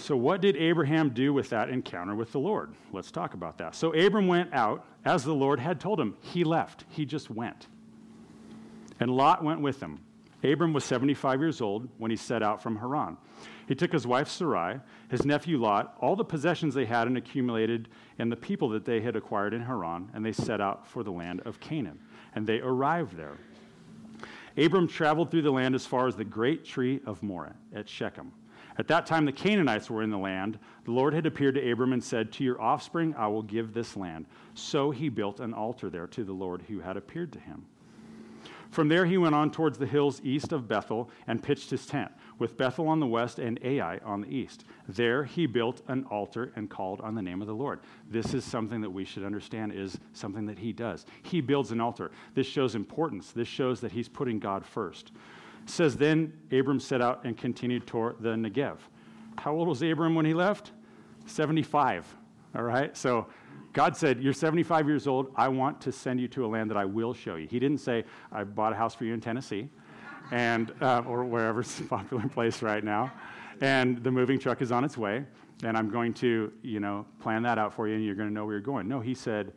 So, 0.00 0.16
what 0.16 0.40
did 0.40 0.56
Abraham 0.56 1.10
do 1.10 1.32
with 1.34 1.50
that 1.50 1.68
encounter 1.68 2.14
with 2.14 2.32
the 2.32 2.40
Lord? 2.40 2.74
Let's 2.90 3.10
talk 3.10 3.34
about 3.34 3.58
that. 3.58 3.74
So, 3.74 3.92
Abram 3.92 4.26
went 4.26 4.52
out 4.54 4.86
as 5.04 5.24
the 5.24 5.34
Lord 5.34 5.60
had 5.60 5.78
told 5.78 6.00
him. 6.00 6.16
He 6.20 6.42
left, 6.42 6.84
he 6.88 7.04
just 7.04 7.28
went. 7.30 7.66
And 8.98 9.10
Lot 9.10 9.44
went 9.44 9.60
with 9.60 9.80
him. 9.80 10.00
Abram 10.42 10.72
was 10.72 10.84
75 10.84 11.40
years 11.40 11.60
old 11.60 11.86
when 11.98 12.10
he 12.10 12.16
set 12.16 12.42
out 12.42 12.62
from 12.62 12.76
Haran. 12.76 13.18
He 13.68 13.74
took 13.74 13.92
his 13.92 14.06
wife 14.06 14.28
Sarai, 14.28 14.80
his 15.10 15.26
nephew 15.26 15.58
Lot, 15.58 15.96
all 16.00 16.16
the 16.16 16.24
possessions 16.24 16.74
they 16.74 16.86
had 16.86 17.06
and 17.06 17.18
accumulated, 17.18 17.88
and 18.18 18.32
the 18.32 18.36
people 18.36 18.70
that 18.70 18.86
they 18.86 19.02
had 19.02 19.16
acquired 19.16 19.52
in 19.52 19.60
Haran, 19.60 20.10
and 20.14 20.24
they 20.24 20.32
set 20.32 20.62
out 20.62 20.86
for 20.86 21.02
the 21.02 21.12
land 21.12 21.42
of 21.44 21.60
Canaan. 21.60 22.00
And 22.34 22.46
they 22.46 22.60
arrived 22.60 23.16
there. 23.16 23.36
Abram 24.56 24.88
traveled 24.88 25.30
through 25.30 25.42
the 25.42 25.50
land 25.50 25.74
as 25.74 25.86
far 25.86 26.08
as 26.08 26.16
the 26.16 26.24
great 26.24 26.64
tree 26.64 27.00
of 27.04 27.22
Moreh 27.22 27.54
at 27.74 27.88
Shechem. 27.88 28.32
At 28.80 28.88
that 28.88 29.04
time, 29.04 29.26
the 29.26 29.32
Canaanites 29.32 29.90
were 29.90 30.02
in 30.02 30.08
the 30.08 30.16
land. 30.16 30.58
The 30.86 30.90
Lord 30.90 31.12
had 31.12 31.26
appeared 31.26 31.56
to 31.56 31.70
Abram 31.70 31.92
and 31.92 32.02
said, 32.02 32.32
To 32.32 32.44
your 32.44 32.58
offspring 32.58 33.14
I 33.14 33.26
will 33.26 33.42
give 33.42 33.74
this 33.74 33.94
land. 33.94 34.24
So 34.54 34.90
he 34.90 35.10
built 35.10 35.38
an 35.38 35.52
altar 35.52 35.90
there 35.90 36.06
to 36.06 36.24
the 36.24 36.32
Lord 36.32 36.62
who 36.66 36.80
had 36.80 36.96
appeared 36.96 37.30
to 37.32 37.40
him. 37.40 37.66
From 38.70 38.88
there 38.88 39.04
he 39.04 39.18
went 39.18 39.34
on 39.34 39.50
towards 39.50 39.76
the 39.76 39.86
hills 39.86 40.22
east 40.24 40.52
of 40.52 40.66
Bethel 40.66 41.10
and 41.26 41.42
pitched 41.42 41.68
his 41.68 41.84
tent, 41.84 42.10
with 42.38 42.56
Bethel 42.56 42.88
on 42.88 43.00
the 43.00 43.06
west 43.06 43.38
and 43.38 43.60
Ai 43.62 43.98
on 43.98 44.22
the 44.22 44.34
east. 44.34 44.64
There 44.88 45.24
he 45.24 45.44
built 45.44 45.82
an 45.88 46.04
altar 46.04 46.50
and 46.56 46.70
called 46.70 47.02
on 47.02 47.14
the 47.14 47.20
name 47.20 47.42
of 47.42 47.48
the 47.48 47.54
Lord. 47.54 47.80
This 48.08 48.32
is 48.32 48.46
something 48.46 48.80
that 48.80 48.88
we 48.88 49.04
should 49.04 49.24
understand 49.24 49.74
is 49.74 49.98
something 50.14 50.46
that 50.46 50.58
he 50.58 50.72
does. 50.72 51.04
He 51.22 51.42
builds 51.42 51.70
an 51.70 51.82
altar. 51.82 52.12
This 52.32 52.46
shows 52.46 52.74
importance. 52.74 53.32
This 53.32 53.48
shows 53.48 53.82
that 53.82 53.92
he's 53.92 54.08
putting 54.08 54.38
God 54.38 54.64
first. 54.64 55.12
It 55.70 55.74
says, 55.74 55.96
Then 55.96 56.32
Abram 56.50 56.80
set 56.80 57.00
out 57.00 57.24
and 57.24 57.38
continued 57.38 57.86
toward 57.86 58.20
the 58.20 58.30
Negev. 58.30 58.78
How 59.38 59.52
old 59.52 59.68
was 59.68 59.82
Abram 59.82 60.16
when 60.16 60.26
he 60.26 60.34
left? 60.34 60.72
75. 61.26 62.12
All 62.56 62.64
right? 62.64 62.96
So 62.96 63.28
God 63.72 63.96
said, 63.96 64.20
You're 64.20 64.32
75 64.32 64.88
years 64.88 65.06
old. 65.06 65.32
I 65.36 65.46
want 65.46 65.80
to 65.82 65.92
send 65.92 66.18
you 66.18 66.26
to 66.26 66.44
a 66.44 66.48
land 66.48 66.70
that 66.70 66.76
I 66.76 66.84
will 66.84 67.14
show 67.14 67.36
you. 67.36 67.46
He 67.46 67.60
didn't 67.60 67.78
say, 67.78 68.02
I 68.32 68.42
bought 68.42 68.72
a 68.72 68.74
house 68.74 68.96
for 68.96 69.04
you 69.04 69.14
in 69.14 69.20
Tennessee 69.20 69.68
and, 70.32 70.74
uh, 70.80 71.04
or 71.06 71.24
wherever's 71.24 71.78
a 71.78 71.84
popular 71.84 72.26
place 72.28 72.62
right 72.62 72.82
now. 72.82 73.12
And 73.60 74.02
the 74.02 74.10
moving 74.10 74.40
truck 74.40 74.62
is 74.62 74.72
on 74.72 74.82
its 74.82 74.98
way. 74.98 75.24
And 75.62 75.76
I'm 75.76 75.88
going 75.88 76.14
to, 76.14 76.52
you 76.62 76.80
know, 76.80 77.06
plan 77.20 77.44
that 77.44 77.58
out 77.58 77.74
for 77.74 77.86
you 77.86 77.94
and 77.94 78.04
you're 78.04 78.16
going 78.16 78.28
to 78.28 78.34
know 78.34 78.44
where 78.44 78.54
you're 78.54 78.60
going. 78.60 78.88
No, 78.88 78.98
he 78.98 79.14
said, 79.14 79.52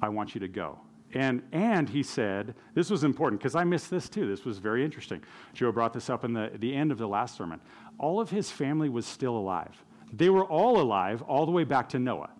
I 0.00 0.10
want 0.10 0.32
you 0.32 0.40
to 0.42 0.48
go. 0.48 0.78
And, 1.12 1.42
and 1.52 1.88
he 1.88 2.02
said, 2.02 2.54
this 2.74 2.88
was 2.88 3.02
important 3.02 3.40
because 3.40 3.56
I 3.56 3.64
missed 3.64 3.90
this 3.90 4.08
too. 4.08 4.28
This 4.28 4.44
was 4.44 4.58
very 4.58 4.84
interesting. 4.84 5.22
Joe 5.54 5.72
brought 5.72 5.92
this 5.92 6.08
up 6.08 6.24
in 6.24 6.32
the, 6.32 6.52
the 6.58 6.74
end 6.74 6.92
of 6.92 6.98
the 6.98 7.08
last 7.08 7.36
sermon. 7.36 7.60
All 7.98 8.20
of 8.20 8.30
his 8.30 8.50
family 8.50 8.88
was 8.88 9.06
still 9.06 9.36
alive. 9.36 9.84
They 10.12 10.30
were 10.30 10.44
all 10.44 10.80
alive 10.80 11.22
all 11.22 11.46
the 11.46 11.52
way 11.52 11.64
back 11.64 11.88
to 11.90 11.98
Noah. 11.98 12.30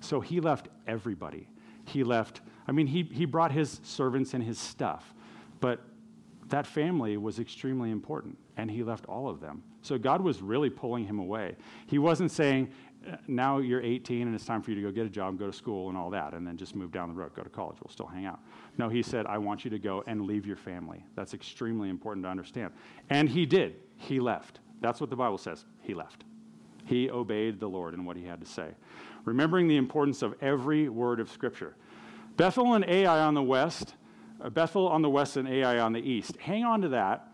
So 0.00 0.20
he 0.20 0.40
left 0.40 0.68
everybody. 0.86 1.48
He 1.84 2.04
left, 2.04 2.40
I 2.66 2.72
mean, 2.72 2.86
he, 2.86 3.02
he 3.02 3.24
brought 3.24 3.52
his 3.52 3.80
servants 3.82 4.34
and 4.34 4.42
his 4.42 4.58
stuff, 4.58 5.14
but 5.60 5.80
that 6.48 6.66
family 6.66 7.16
was 7.16 7.38
extremely 7.38 7.90
important, 7.90 8.38
and 8.56 8.70
he 8.70 8.82
left 8.82 9.06
all 9.06 9.28
of 9.28 9.40
them. 9.40 9.62
So 9.82 9.98
God 9.98 10.20
was 10.20 10.42
really 10.42 10.70
pulling 10.70 11.04
him 11.04 11.18
away. 11.18 11.56
He 11.86 11.98
wasn't 11.98 12.30
saying, 12.30 12.70
now 13.26 13.58
you're 13.58 13.82
18 13.82 14.26
and 14.26 14.34
it's 14.34 14.44
time 14.44 14.62
for 14.62 14.70
you 14.70 14.76
to 14.76 14.82
go 14.82 14.90
get 14.90 15.06
a 15.06 15.10
job, 15.10 15.38
go 15.38 15.46
to 15.46 15.52
school, 15.52 15.88
and 15.88 15.96
all 15.96 16.10
that, 16.10 16.34
and 16.34 16.46
then 16.46 16.56
just 16.56 16.74
move 16.74 16.92
down 16.92 17.08
the 17.08 17.14
road, 17.14 17.34
go 17.34 17.42
to 17.42 17.48
college. 17.48 17.76
We'll 17.82 17.92
still 17.92 18.06
hang 18.06 18.26
out. 18.26 18.40
No, 18.76 18.88
he 18.88 19.02
said, 19.02 19.26
I 19.26 19.38
want 19.38 19.64
you 19.64 19.70
to 19.70 19.78
go 19.78 20.04
and 20.06 20.26
leave 20.26 20.46
your 20.46 20.56
family. 20.56 21.04
That's 21.14 21.34
extremely 21.34 21.88
important 21.90 22.24
to 22.24 22.30
understand. 22.30 22.72
And 23.10 23.28
he 23.28 23.46
did. 23.46 23.76
He 23.96 24.20
left. 24.20 24.60
That's 24.80 25.00
what 25.00 25.10
the 25.10 25.16
Bible 25.16 25.38
says. 25.38 25.64
He 25.80 25.94
left. 25.94 26.24
He 26.84 27.10
obeyed 27.10 27.60
the 27.60 27.68
Lord 27.68 27.94
in 27.94 28.04
what 28.04 28.16
he 28.16 28.24
had 28.24 28.40
to 28.40 28.46
say, 28.46 28.68
remembering 29.24 29.68
the 29.68 29.76
importance 29.76 30.22
of 30.22 30.34
every 30.40 30.88
word 30.88 31.20
of 31.20 31.30
Scripture. 31.30 31.76
Bethel 32.36 32.74
and 32.74 32.84
Ai 32.84 33.20
on 33.20 33.34
the 33.34 33.42
west, 33.42 33.94
uh, 34.40 34.48
Bethel 34.48 34.88
on 34.88 35.02
the 35.02 35.10
west 35.10 35.36
and 35.36 35.48
Ai 35.48 35.78
on 35.78 35.92
the 35.92 36.00
east. 36.00 36.36
Hang 36.38 36.64
on 36.64 36.80
to 36.82 36.88
that 36.90 37.27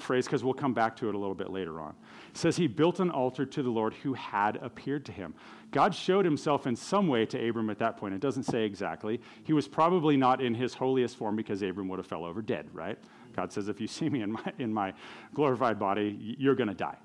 phrase 0.00 0.26
because 0.26 0.42
we'll 0.42 0.54
come 0.54 0.74
back 0.74 0.96
to 0.96 1.08
it 1.08 1.14
a 1.14 1.18
little 1.18 1.34
bit 1.34 1.50
later 1.50 1.80
on. 1.80 1.94
It 2.30 2.36
says 2.36 2.56
he 2.56 2.66
built 2.66 3.00
an 3.00 3.10
altar 3.10 3.44
to 3.46 3.62
the 3.62 3.70
Lord 3.70 3.94
who 3.94 4.14
had 4.14 4.56
appeared 4.56 5.04
to 5.06 5.12
him. 5.12 5.34
God 5.70 5.94
showed 5.94 6.24
himself 6.24 6.66
in 6.66 6.74
some 6.76 7.08
way 7.08 7.26
to 7.26 7.48
Abram 7.48 7.70
at 7.70 7.78
that 7.78 7.96
point. 7.96 8.14
It 8.14 8.20
doesn't 8.20 8.44
say 8.44 8.64
exactly. 8.64 9.20
He 9.44 9.52
was 9.52 9.68
probably 9.68 10.16
not 10.16 10.40
in 10.40 10.54
his 10.54 10.74
holiest 10.74 11.16
form 11.16 11.36
because 11.36 11.62
Abram 11.62 11.88
would 11.88 11.98
have 11.98 12.06
fell 12.06 12.24
over 12.24 12.42
dead, 12.42 12.68
right? 12.72 12.98
God 13.34 13.52
says, 13.52 13.68
if 13.68 13.80
you 13.80 13.86
see 13.86 14.08
me 14.08 14.22
in 14.22 14.32
my, 14.32 14.52
in 14.58 14.72
my 14.72 14.92
glorified 15.34 15.78
body, 15.78 16.16
you're 16.38 16.56
going 16.56 16.68
to 16.68 16.74
die. 16.74 16.96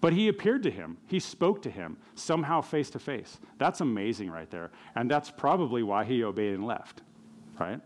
But 0.00 0.12
he 0.12 0.28
appeared 0.28 0.62
to 0.64 0.70
him. 0.70 0.98
He 1.06 1.18
spoke 1.18 1.62
to 1.62 1.70
him 1.70 1.96
somehow 2.14 2.60
face 2.60 2.90
to 2.90 2.98
face. 2.98 3.40
That's 3.58 3.80
amazing 3.80 4.30
right 4.30 4.50
there. 4.50 4.70
And 4.94 5.10
that's 5.10 5.30
probably 5.30 5.82
why 5.82 6.04
he 6.04 6.22
obeyed 6.22 6.54
and 6.54 6.66
left, 6.66 7.02
right? 7.58 7.80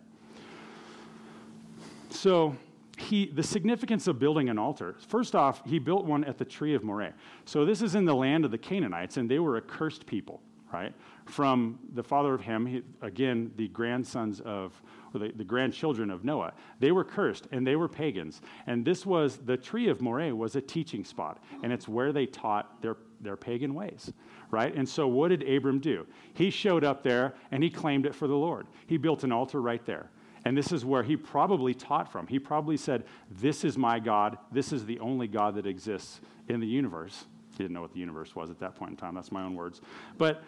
So, 2.10 2.56
he, 3.00 3.26
the 3.26 3.42
significance 3.42 4.06
of 4.06 4.18
building 4.18 4.48
an 4.48 4.58
altar. 4.58 4.94
First 5.08 5.34
off, 5.34 5.62
he 5.66 5.78
built 5.78 6.04
one 6.04 6.24
at 6.24 6.38
the 6.38 6.44
tree 6.44 6.74
of 6.74 6.84
Moreh. 6.84 7.14
So 7.44 7.64
this 7.64 7.82
is 7.82 7.94
in 7.94 8.04
the 8.04 8.14
land 8.14 8.44
of 8.44 8.50
the 8.50 8.58
Canaanites, 8.58 9.16
and 9.16 9.30
they 9.30 9.38
were 9.38 9.56
a 9.56 9.60
cursed 9.60 10.06
people, 10.06 10.40
right? 10.72 10.92
From 11.24 11.78
the 11.94 12.02
father 12.02 12.34
of 12.34 12.40
Ham, 12.42 12.66
he, 12.66 12.82
again, 13.00 13.52
the 13.56 13.68
grandsons 13.68 14.40
of, 14.40 14.80
or 15.14 15.20
the, 15.20 15.32
the 15.34 15.44
grandchildren 15.44 16.10
of 16.10 16.24
Noah. 16.24 16.52
They 16.78 16.92
were 16.92 17.04
cursed, 17.04 17.48
and 17.52 17.66
they 17.66 17.76
were 17.76 17.88
pagans. 17.88 18.42
And 18.66 18.84
this 18.84 19.06
was, 19.06 19.38
the 19.38 19.56
tree 19.56 19.88
of 19.88 20.00
Moreh 20.00 20.34
was 20.34 20.56
a 20.56 20.60
teaching 20.60 21.04
spot, 21.04 21.42
and 21.62 21.72
it's 21.72 21.88
where 21.88 22.12
they 22.12 22.26
taught 22.26 22.82
their, 22.82 22.96
their 23.20 23.36
pagan 23.36 23.74
ways, 23.74 24.12
right? 24.50 24.74
And 24.74 24.88
so 24.88 25.08
what 25.08 25.28
did 25.28 25.48
Abram 25.48 25.80
do? 25.80 26.06
He 26.34 26.50
showed 26.50 26.84
up 26.84 27.02
there, 27.02 27.34
and 27.50 27.62
he 27.62 27.70
claimed 27.70 28.06
it 28.06 28.14
for 28.14 28.28
the 28.28 28.36
Lord. 28.36 28.66
He 28.86 28.98
built 28.98 29.24
an 29.24 29.32
altar 29.32 29.62
right 29.62 29.84
there. 29.86 30.10
And 30.44 30.56
this 30.56 30.72
is 30.72 30.84
where 30.84 31.02
he 31.02 31.16
probably 31.16 31.74
taught 31.74 32.10
from. 32.10 32.26
He 32.26 32.38
probably 32.38 32.76
said, 32.76 33.04
This 33.30 33.64
is 33.64 33.76
my 33.76 33.98
God. 33.98 34.38
This 34.50 34.72
is 34.72 34.86
the 34.86 34.98
only 35.00 35.28
God 35.28 35.54
that 35.56 35.66
exists 35.66 36.20
in 36.48 36.60
the 36.60 36.66
universe. 36.66 37.26
He 37.52 37.64
didn't 37.64 37.74
know 37.74 37.82
what 37.82 37.92
the 37.92 38.00
universe 38.00 38.34
was 38.34 38.50
at 38.50 38.58
that 38.60 38.74
point 38.74 38.92
in 38.92 38.96
time. 38.96 39.14
That's 39.14 39.32
my 39.32 39.42
own 39.42 39.54
words. 39.54 39.80
But 40.16 40.42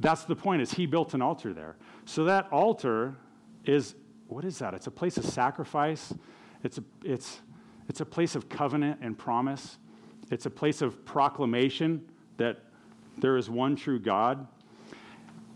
that's 0.00 0.24
the 0.24 0.36
point 0.36 0.62
is 0.62 0.72
he 0.72 0.86
built 0.86 1.14
an 1.14 1.22
altar 1.22 1.52
there. 1.52 1.76
So 2.04 2.24
that 2.24 2.48
altar 2.50 3.16
is 3.64 3.94
what 4.28 4.44
is 4.44 4.58
that? 4.58 4.74
It's 4.74 4.86
a 4.86 4.90
place 4.90 5.16
of 5.16 5.24
sacrifice. 5.24 6.12
It's 6.64 6.78
a, 6.78 6.84
it's, 7.04 7.40
it's 7.88 8.00
a 8.00 8.04
place 8.04 8.34
of 8.34 8.48
covenant 8.48 8.98
and 9.00 9.16
promise. 9.16 9.78
It's 10.30 10.46
a 10.46 10.50
place 10.50 10.82
of 10.82 11.04
proclamation 11.04 12.04
that 12.36 12.58
there 13.18 13.36
is 13.36 13.48
one 13.48 13.76
true 13.76 14.00
God. 14.00 14.46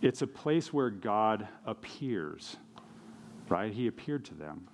It's 0.03 0.23
a 0.23 0.27
place 0.27 0.73
where 0.73 0.91
God 0.91 1.49
appears 1.67 2.57
right? 3.51 3.73
He 3.73 3.87
appeared 3.87 4.25
to 4.27 4.35
them. 4.35 4.67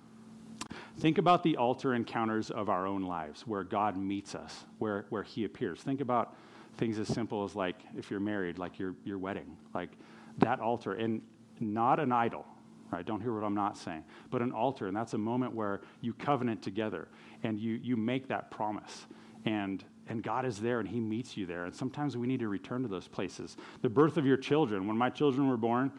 Think 0.99 1.17
about 1.17 1.43
the 1.43 1.57
altar 1.57 1.93
encounters 1.93 2.49
of 2.49 2.69
our 2.69 2.87
own 2.87 3.03
lives 3.03 3.45
where 3.45 3.63
God 3.63 3.97
meets 3.97 4.35
us, 4.35 4.65
where, 4.79 5.05
where 5.09 5.23
He 5.23 5.43
appears. 5.43 5.81
Think 5.81 6.01
about 6.01 6.35
things 6.77 6.97
as 6.99 7.07
simple 7.07 7.43
as, 7.43 7.55
like, 7.55 7.75
if 7.97 8.09
you're 8.09 8.19
married, 8.19 8.57
like 8.57 8.79
your, 8.79 8.95
your 9.03 9.17
wedding, 9.17 9.57
like 9.73 9.89
that 10.39 10.59
altar, 10.59 10.93
and 10.93 11.21
not 11.59 11.99
an 11.99 12.11
idol, 12.11 12.45
right? 12.91 13.05
Don't 13.05 13.21
hear 13.21 13.33
what 13.33 13.43
I'm 13.43 13.55
not 13.55 13.77
saying, 13.77 14.03
but 14.31 14.41
an 14.41 14.51
altar, 14.51 14.87
and 14.87 14.95
that's 14.95 15.13
a 15.13 15.17
moment 15.17 15.53
where 15.53 15.81
you 16.01 16.13
covenant 16.13 16.61
together 16.61 17.07
and 17.43 17.59
you, 17.59 17.73
you 17.81 17.95
make 17.95 18.27
that 18.27 18.51
promise. 18.51 19.05
And, 19.45 19.83
and 20.07 20.21
God 20.21 20.45
is 20.45 20.59
there 20.59 20.79
and 20.79 20.87
He 20.87 20.99
meets 20.99 21.37
you 21.37 21.45
there. 21.45 21.65
And 21.65 21.75
sometimes 21.75 22.17
we 22.17 22.27
need 22.27 22.39
to 22.39 22.47
return 22.47 22.81
to 22.81 22.87
those 22.87 23.07
places. 23.07 23.55
The 23.81 23.89
birth 23.89 24.17
of 24.17 24.25
your 24.25 24.37
children. 24.37 24.87
When 24.87 24.97
my 24.97 25.09
children 25.09 25.47
were 25.47 25.57
born, 25.57 25.91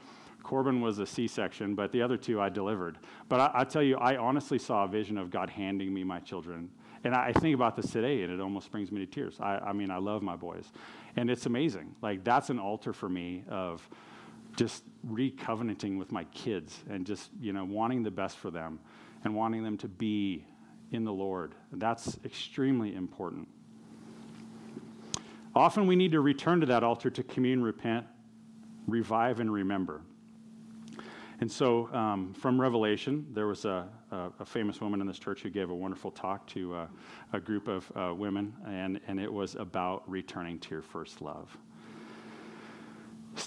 Corbin 0.49 0.81
was 0.81 0.99
a 0.99 1.05
C 1.05 1.29
section, 1.29 1.75
but 1.75 1.93
the 1.93 2.01
other 2.01 2.17
two 2.17 2.41
I 2.41 2.49
delivered. 2.49 2.97
But 3.29 3.39
I, 3.39 3.51
I, 3.53 3.65
tell 3.65 3.83
you, 3.83 3.99
I 3.99 4.17
honestly 4.17 4.59
saw 4.59 4.85
a 4.85 4.89
vision 4.89 5.19
of 5.19 5.31
God 5.31 5.51
handing 5.51 5.93
me 5.93 6.05
my 6.05 6.21
children. 6.21 6.71
And 7.05 7.15
I, 7.15 7.27
I 7.27 7.33
think 7.33 7.55
about 7.55 7.77
this 7.77 7.91
today, 7.91 8.23
and 8.23 8.33
it 8.33 8.41
almost 8.41 8.71
brings 8.71 8.91
me 8.91 9.05
to 9.05 9.07
tears. 9.07 9.37
I, 9.41 9.59
I 9.59 9.73
mean, 9.75 9.91
I 9.91 9.99
love 9.99 10.23
my 10.23 10.37
boys. 10.37 10.73
And 11.17 11.29
it's 11.29 11.45
amazing. 11.45 11.95
Like, 12.01 12.25
that's 12.25 12.49
an 12.49 12.59
altar 12.59 12.95
for 12.95 13.11
me 13.11 13.45
of 13.51 13.87
just 14.57 14.85
recovenanting 15.07 15.99
with 15.99 16.13
my 16.13 16.25
kids 16.25 16.83
and 16.89 17.05
just, 17.05 17.29
you 17.39 17.53
know, 17.53 17.67
wanting 17.67 18.03
the 18.03 18.11
best 18.11 18.39
for 18.39 18.51
them 18.51 18.81
and 19.25 19.35
wanting 19.35 19.63
them 19.63 19.77
to 19.77 19.87
be 19.87 20.47
in 20.93 21.05
the 21.05 21.13
Lord. 21.13 21.55
That's 21.73 22.19
extremely 22.25 22.95
important. 22.95 23.49
Often 25.55 25.87
we 25.89 25.95
need 25.95 26.13
to 26.13 26.23
return 26.23 26.61
to 26.61 26.67
that 26.67 26.83
altar 26.83 27.11
to 27.11 27.23
commune, 27.23 27.63
repent, 27.63 28.07
revive, 28.87 29.41
and 29.41 29.53
remember. 29.53 30.01
And 31.41 31.51
so, 31.51 31.89
um, 31.95 32.35
from 32.35 32.61
Revelation, 32.61 33.25
there 33.33 33.47
was 33.47 33.65
a, 33.65 33.89
a, 34.11 34.31
a, 34.41 34.45
famous 34.45 34.81
woman 34.81 35.01
in 35.01 35.07
this 35.07 35.21
church 35.21 35.41
who 35.43 35.51
gave 35.51 35.71
a 35.71 35.75
wonderful 35.75 36.11
talk 36.11 36.45
to 36.49 36.75
uh, 36.75 36.87
a 37.33 37.39
group 37.39 37.69
of 37.69 37.93
uh, 37.95 38.13
women, 38.13 38.53
and, 38.67 39.01
and 39.07 39.21
it 39.21 39.33
was 39.33 39.55
about 39.55 40.03
returning 40.11 40.59
to 40.59 40.71
your 40.71 40.83
first 40.83 41.23
love. 41.23 41.57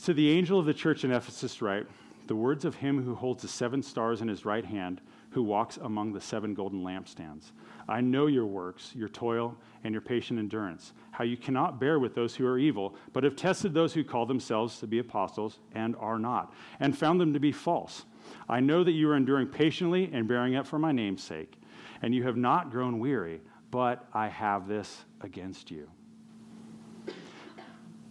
To 0.06 0.14
the 0.14 0.30
angel 0.30 0.58
of 0.58 0.66
the 0.66 0.74
church 0.74 1.04
in 1.04 1.12
Ephesus, 1.12 1.62
write 1.62 1.86
the 2.28 2.36
words 2.36 2.64
of 2.64 2.76
him 2.76 3.04
who 3.04 3.14
holds 3.14 3.42
the 3.42 3.50
seven 3.50 3.84
stars 3.84 4.22
in 4.22 4.30
his 4.30 4.46
right 4.46 4.64
hand, 4.64 5.02
who 5.32 5.42
walks 5.42 5.78
among 5.78 6.14
the 6.14 6.22
seven 6.22 6.54
golden 6.54 6.84
lampstands. 6.84 7.52
I 7.88 8.02
know 8.02 8.28
your 8.28 8.46
works, 8.46 8.92
your 8.96 9.10
toil, 9.10 9.58
and 9.84 9.94
your 9.94 10.02
patient 10.02 10.40
endurance, 10.40 10.94
how 11.12 11.24
you 11.24 11.38
cannot 11.38 11.80
bear 11.80 12.00
with 12.00 12.14
those 12.14 12.36
who 12.36 12.46
are 12.46 12.60
evil, 12.60 12.96
but 13.14 13.24
have 13.24 13.36
tested 13.36 13.74
those 13.74 13.94
who 13.94 14.04
call 14.04 14.26
themselves 14.26 14.80
to 14.80 14.88
be 14.88 15.00
apostles 15.00 15.60
and 15.74 15.96
are 15.98 16.20
not, 16.20 16.54
and 16.80 16.98
found 16.98 17.20
them 17.20 17.34
to 17.34 17.40
be 17.40 17.52
false. 17.52 18.06
I 18.48 18.60
know 18.60 18.84
that 18.84 18.92
you 18.92 19.10
are 19.10 19.16
enduring 19.16 19.48
patiently 19.48 20.10
and 20.14 20.28
bearing 20.28 20.56
up 20.56 20.68
for 20.68 20.78
my 20.78 20.92
name's 20.92 21.24
sake, 21.24 21.58
and 22.02 22.14
you 22.14 22.24
have 22.24 22.38
not 22.38 22.70
grown 22.70 23.00
weary, 23.00 23.42
but 23.72 24.08
I 24.14 24.28
have 24.28 24.68
this 24.68 25.06
against 25.22 25.72
you. 25.72 25.90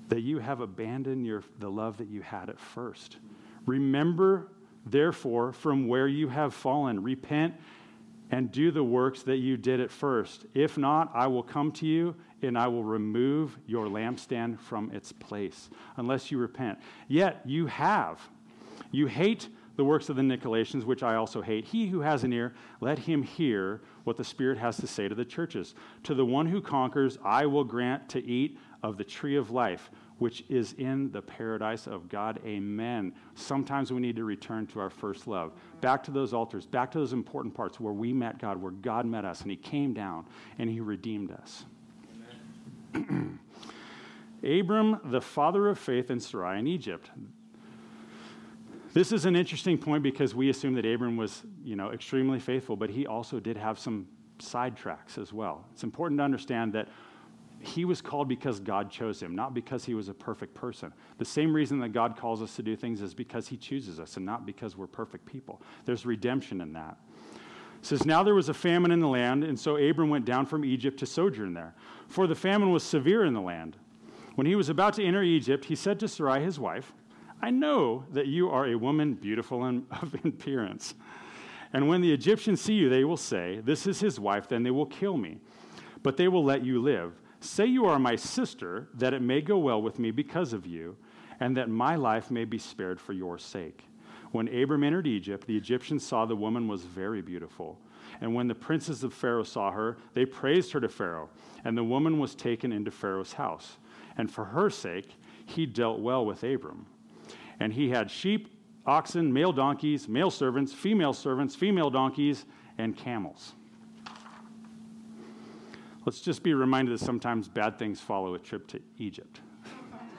That 0.09 0.23
you 0.23 0.39
have 0.39 0.61
abandoned 0.61 1.27
your, 1.27 1.45
the 1.59 1.71
love 1.71 1.99
that 1.99 2.09
you 2.09 2.23
had 2.23 2.49
at 2.49 2.59
first. 2.59 3.19
Remember, 3.67 4.49
therefore, 4.87 5.53
from 5.53 5.89
where 5.89 6.09
you 6.09 6.29
have 6.29 6.55
fallen, 6.55 7.03
repent 7.03 7.55
and 8.31 8.53
do 8.53 8.71
the 8.71 8.85
works 8.85 9.23
that 9.25 9.39
you 9.39 9.57
did 9.57 9.81
at 9.81 9.91
first. 9.91 10.47
If 10.55 10.79
not, 10.79 11.11
I 11.15 11.27
will 11.27 11.43
come 11.43 11.73
to 11.73 11.87
you 11.87 12.15
and 12.43 12.57
I 12.57 12.69
will 12.69 12.85
remove 12.85 13.59
your 13.67 13.87
lampstand 13.87 14.59
from 14.61 14.91
its 14.93 15.13
place, 15.13 15.69
unless 15.97 16.31
you 16.31 16.39
repent. 16.39 16.79
Yet 17.09 17.43
you 17.45 17.67
have. 17.67 18.21
You 18.93 19.07
hate 19.07 19.49
the 19.77 19.85
works 19.85 20.09
of 20.09 20.17
the 20.17 20.23
Nicolaitans, 20.23 20.85
which 20.85 21.03
I 21.03 21.17
also 21.17 21.43
hate. 21.43 21.65
He 21.65 21.87
who 21.87 22.01
has 22.01 22.25
an 22.25 22.33
ear, 22.33 22.55
let 22.81 22.99
him 22.99 23.23
hear 23.23 23.81
what 24.05 24.17
the 24.17 24.25
Spirit 24.25 24.59
has 24.59 24.77
to 24.79 24.87
say 24.87 25.09
to 25.09 25.15
the 25.15 25.25
churches. 25.25 25.75
To 26.05 26.15
the 26.15 26.25
one 26.25 26.47
who 26.47 26.61
conquers, 26.61 27.19
I 27.25 27.47
will 27.47 27.65
grant 27.65 28.09
to 28.11 28.25
eat 28.25 28.59
of 28.83 28.97
the 28.97 29.05
tree 29.05 29.37
of 29.37 29.51
life 29.51 29.91
which 30.21 30.45
is 30.51 30.75
in 30.75 31.11
the 31.13 31.23
paradise 31.23 31.87
of 31.87 32.09
God. 32.11 32.39
Amen. 32.45 33.13
Sometimes 33.35 33.91
we 33.91 34.01
need 34.01 34.17
to 34.17 34.25
return 34.25 34.67
to 34.69 34.79
our 34.79 34.91
first 34.91 35.27
love. 35.27 35.53
Back 35.81 36.03
to 36.05 36.11
those 36.11 36.35
altars, 36.35 36.67
back 36.67 36.91
to 36.93 36.99
those 36.99 37.15
important 37.15 37.55
parts 37.55 37.81
where 37.81 37.95
we 37.95 38.13
met 38.13 38.39
God, 38.39 38.61
where 38.61 38.71
God 38.71 39.07
met 39.07 39.25
us, 39.25 39.41
and 39.41 39.51
He 39.51 39.57
came 39.57 39.95
down 39.95 40.27
and 40.59 40.69
He 40.69 40.79
redeemed 40.79 41.33
us. 41.33 41.65
Abram, 44.45 45.01
the 45.05 45.23
father 45.23 45.69
of 45.69 45.79
faith 45.79 46.11
in 46.11 46.21
Sarai 46.21 46.59
in 46.59 46.67
Egypt. 46.67 47.11
This 48.93 49.13
is 49.13 49.25
an 49.25 49.37
interesting 49.37 49.79
point 49.79 50.03
because 50.03 50.35
we 50.35 50.51
assume 50.51 50.75
that 50.75 50.85
Abram 50.85 51.17
was, 51.17 51.45
you 51.65 51.77
know, 51.77 51.93
extremely 51.93 52.41
faithful, 52.41 52.77
but 52.77 52.91
he 52.91 53.07
also 53.07 53.41
did 53.41 53.57
have 53.57 53.79
some 53.79 54.07
sidetracks 54.39 55.17
as 55.17 55.33
well. 55.33 55.65
It's 55.73 55.83
important 55.83 56.19
to 56.19 56.25
understand 56.25 56.75
that 56.75 56.89
he 57.61 57.85
was 57.85 58.01
called 58.01 58.29
because 58.29 58.59
God 58.59 58.91
chose 58.91 59.23
him, 59.23 59.35
not 59.35 59.53
because 59.53 59.85
he 59.85 59.95
was 59.95 60.09
a 60.09 60.15
perfect 60.15 60.55
person. 60.55 60.93
The 61.19 61.25
same 61.25 61.55
reason 61.55 61.79
that 61.81 61.91
God 61.91 62.17
calls 62.17 62.41
us 62.41 62.57
to 62.57 62.63
do 62.63 62.75
things 62.75 63.03
is 63.03 63.13
because 63.13 63.49
he 63.49 63.57
chooses 63.57 64.01
us 64.01 64.17
and 64.17 64.25
not 64.25 64.47
because 64.47 64.77
we're 64.77 64.87
perfect 64.87 65.27
people. 65.27 65.61
There's 65.85 66.07
redemption 66.07 66.61
in 66.61 66.73
that. 66.73 66.97
It 67.79 67.87
says, 67.87 68.07
Now 68.07 68.23
there 68.23 68.35
was 68.35 68.49
a 68.49 68.55
famine 68.55 68.91
in 68.91 69.01
the 69.01 69.09
land, 69.09 69.45
and 69.45 69.59
so 69.59 69.77
Abram 69.77 70.09
went 70.09 70.25
down 70.25 70.47
from 70.47 70.65
Egypt 70.65 70.99
to 71.01 71.07
sojourn 71.07 71.53
there. 71.53 71.75
For 72.09 72.27
the 72.27 72.35
famine 72.35 72.71
was 72.71 72.83
severe 72.83 73.25
in 73.25 73.35
the 73.35 73.41
land. 73.41 73.77
When 74.37 74.47
he 74.47 74.55
was 74.55 74.69
about 74.69 74.95
to 74.95 75.05
enter 75.05 75.23
Egypt, 75.23 75.67
he 75.67 75.75
said 75.75 76.01
to 76.01 76.09
Sarai, 76.09 76.43
his 76.43 76.59
wife, 76.59 76.93
I 77.43 77.51
know 77.51 78.05
that 78.13 78.27
you 78.27 78.51
are 78.51 78.67
a 78.67 78.75
woman 78.75 79.15
beautiful 79.15 79.65
and 79.65 79.87
of 80.03 80.15
appearance. 80.25 80.95
And 81.73 81.89
when 81.89 82.01
the 82.01 82.13
Egyptians 82.13 82.61
see 82.61 82.75
you, 82.75 82.89
they 82.89 83.05
will 83.05 83.17
say, 83.17 83.61
This 83.63 83.87
is 83.87 84.01
his 84.01 84.19
wife, 84.19 84.49
then 84.49 84.63
they 84.63 84.71
will 84.71 84.87
kill 84.87 85.17
me. 85.17 85.39
But 86.03 86.17
they 86.17 86.29
will 86.29 86.45
let 86.45 86.65
you 86.65 86.81
live. 86.81 87.13
Say 87.41 87.67
you 87.67 87.87
are 87.87 87.99
my 87.99 88.17
sister, 88.17 88.89
that 88.95 89.15
it 89.15 89.23
may 89.23 89.41
go 89.41 89.59
well 89.59 89.81
with 89.81 89.99
me 89.99 90.11
because 90.11 90.53
of 90.53 90.67
you, 90.67 90.97
and 91.41 91.57
that 91.57 91.71
my 91.71 91.97
life 91.97 92.31
may 92.31 92.45
be 92.45 92.59
spared 92.59 93.01
for 93.01 93.15
your 93.15 93.39
sake. 93.39 93.85
When 94.33 94.49
Abram 94.49 94.85
entered 94.85 95.07
Egypt, 95.07 95.47
the 95.47 95.57
Egyptians 95.57 96.07
saw 96.07 96.25
the 96.27 96.37
woman 96.37 96.69
was 96.69 96.85
very 96.85 97.23
beautiful. 97.23 97.81
And 98.21 98.35
when 98.35 98.47
the 98.47 98.55
princes 98.55 99.03
of 99.03 99.15
Pharaoh 99.15 99.43
saw 99.43 99.73
her, 99.73 99.97
they 100.13 100.27
praised 100.27 100.71
her 100.73 100.81
to 100.81 100.89
Pharaoh, 100.89 101.31
and 101.65 101.77
the 101.77 101.85
woman 101.85 102.19
was 102.19 102.35
taken 102.35 102.73
into 102.73 102.91
Pharaoh's 102.91 103.33
house. 103.33 103.79
and 104.17 104.31
for 104.31 104.45
her 104.45 104.69
sake, 104.69 105.15
he 105.47 105.65
dealt 105.65 106.01
well 106.01 106.27
with 106.27 106.45
Abram. 106.45 106.85
And 107.59 107.73
he 107.73 107.89
had 107.91 108.11
sheep, 108.11 108.49
oxen, 108.85 109.33
male 109.33 109.53
donkeys, 109.53 110.09
male 110.09 110.31
servants, 110.31 110.73
female 110.73 111.13
servants, 111.13 111.55
female 111.55 111.91
donkeys, 111.91 112.45
and 112.77 112.97
camels. 112.97 113.55
Let's 116.07 116.21
just 116.21 116.43
be 116.43 116.55
reminded 116.55 116.99
that 116.99 117.05
sometimes 117.05 117.49
bad 117.49 117.79
things 117.79 118.01
follow 118.01 118.35
a 118.35 118.39
trip 118.39 118.67
to 118.69 118.81
Egypt. 118.99 119.41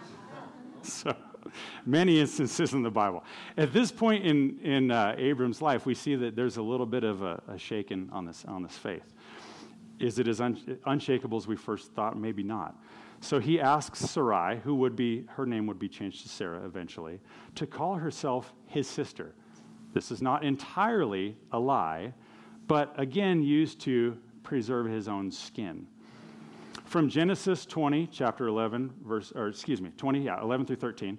so, 0.84 1.16
many 1.86 2.20
instances 2.20 2.74
in 2.74 2.84
the 2.84 2.92
Bible. 2.92 3.24
At 3.58 3.74
this 3.74 3.92
point 3.92 4.26
in, 4.26 4.60
in 4.60 4.92
uh, 4.92 5.16
Abram's 5.18 5.62
life, 5.62 5.86
we 5.86 5.96
see 5.96 6.16
that 6.16 6.36
there's 6.36 6.58
a 6.58 6.62
little 6.62 6.86
bit 6.86 7.04
of 7.04 7.24
a, 7.24 7.42
a 7.48 7.58
shaking 7.58 8.10
on 8.12 8.26
this, 8.26 8.46
on 8.48 8.64
this 8.64 8.78
faith. 8.78 9.14
Is 10.00 10.20
it 10.20 10.28
as 10.28 10.42
un- 10.42 10.80
unshakable 10.86 11.38
as 11.38 11.48
we 11.48 11.56
first 11.56 11.94
thought? 11.94 12.18
Maybe 12.18 12.44
not. 12.44 12.76
So 13.20 13.40
he 13.40 13.60
asks 13.60 14.00
Sarai, 14.00 14.60
who 14.64 14.76
would 14.76 14.96
be, 14.96 15.26
her 15.30 15.46
name 15.46 15.68
would 15.68 15.78
be 15.78 15.88
changed 15.88 16.24
to 16.24 16.30
Sarah 16.30 16.66
eventually, 16.66 17.20
to 17.56 17.68
call 17.68 17.96
herself 17.96 18.54
his 18.66 18.88
sister. 18.88 19.36
This 19.94 20.12
is 20.12 20.22
not 20.22 20.44
entirely 20.44 21.38
a 21.52 21.60
lie, 21.60 22.14
but 22.68 22.94
again 23.00 23.44
used 23.44 23.80
to 23.82 24.18
preserve 24.44 24.88
his 24.88 25.08
own 25.08 25.32
skin. 25.32 25.88
From 26.86 27.10
Genesis 27.10 27.66
20, 27.66 28.08
chapter 28.12 28.48
11, 28.48 28.94
verse, 29.06 29.32
or 29.36 29.48
excuse 29.48 29.82
me, 29.82 29.92
20, 29.98 30.24
yeah, 30.24 30.42
11 30.42 30.66
through 30.66 30.76
13. 30.78 31.18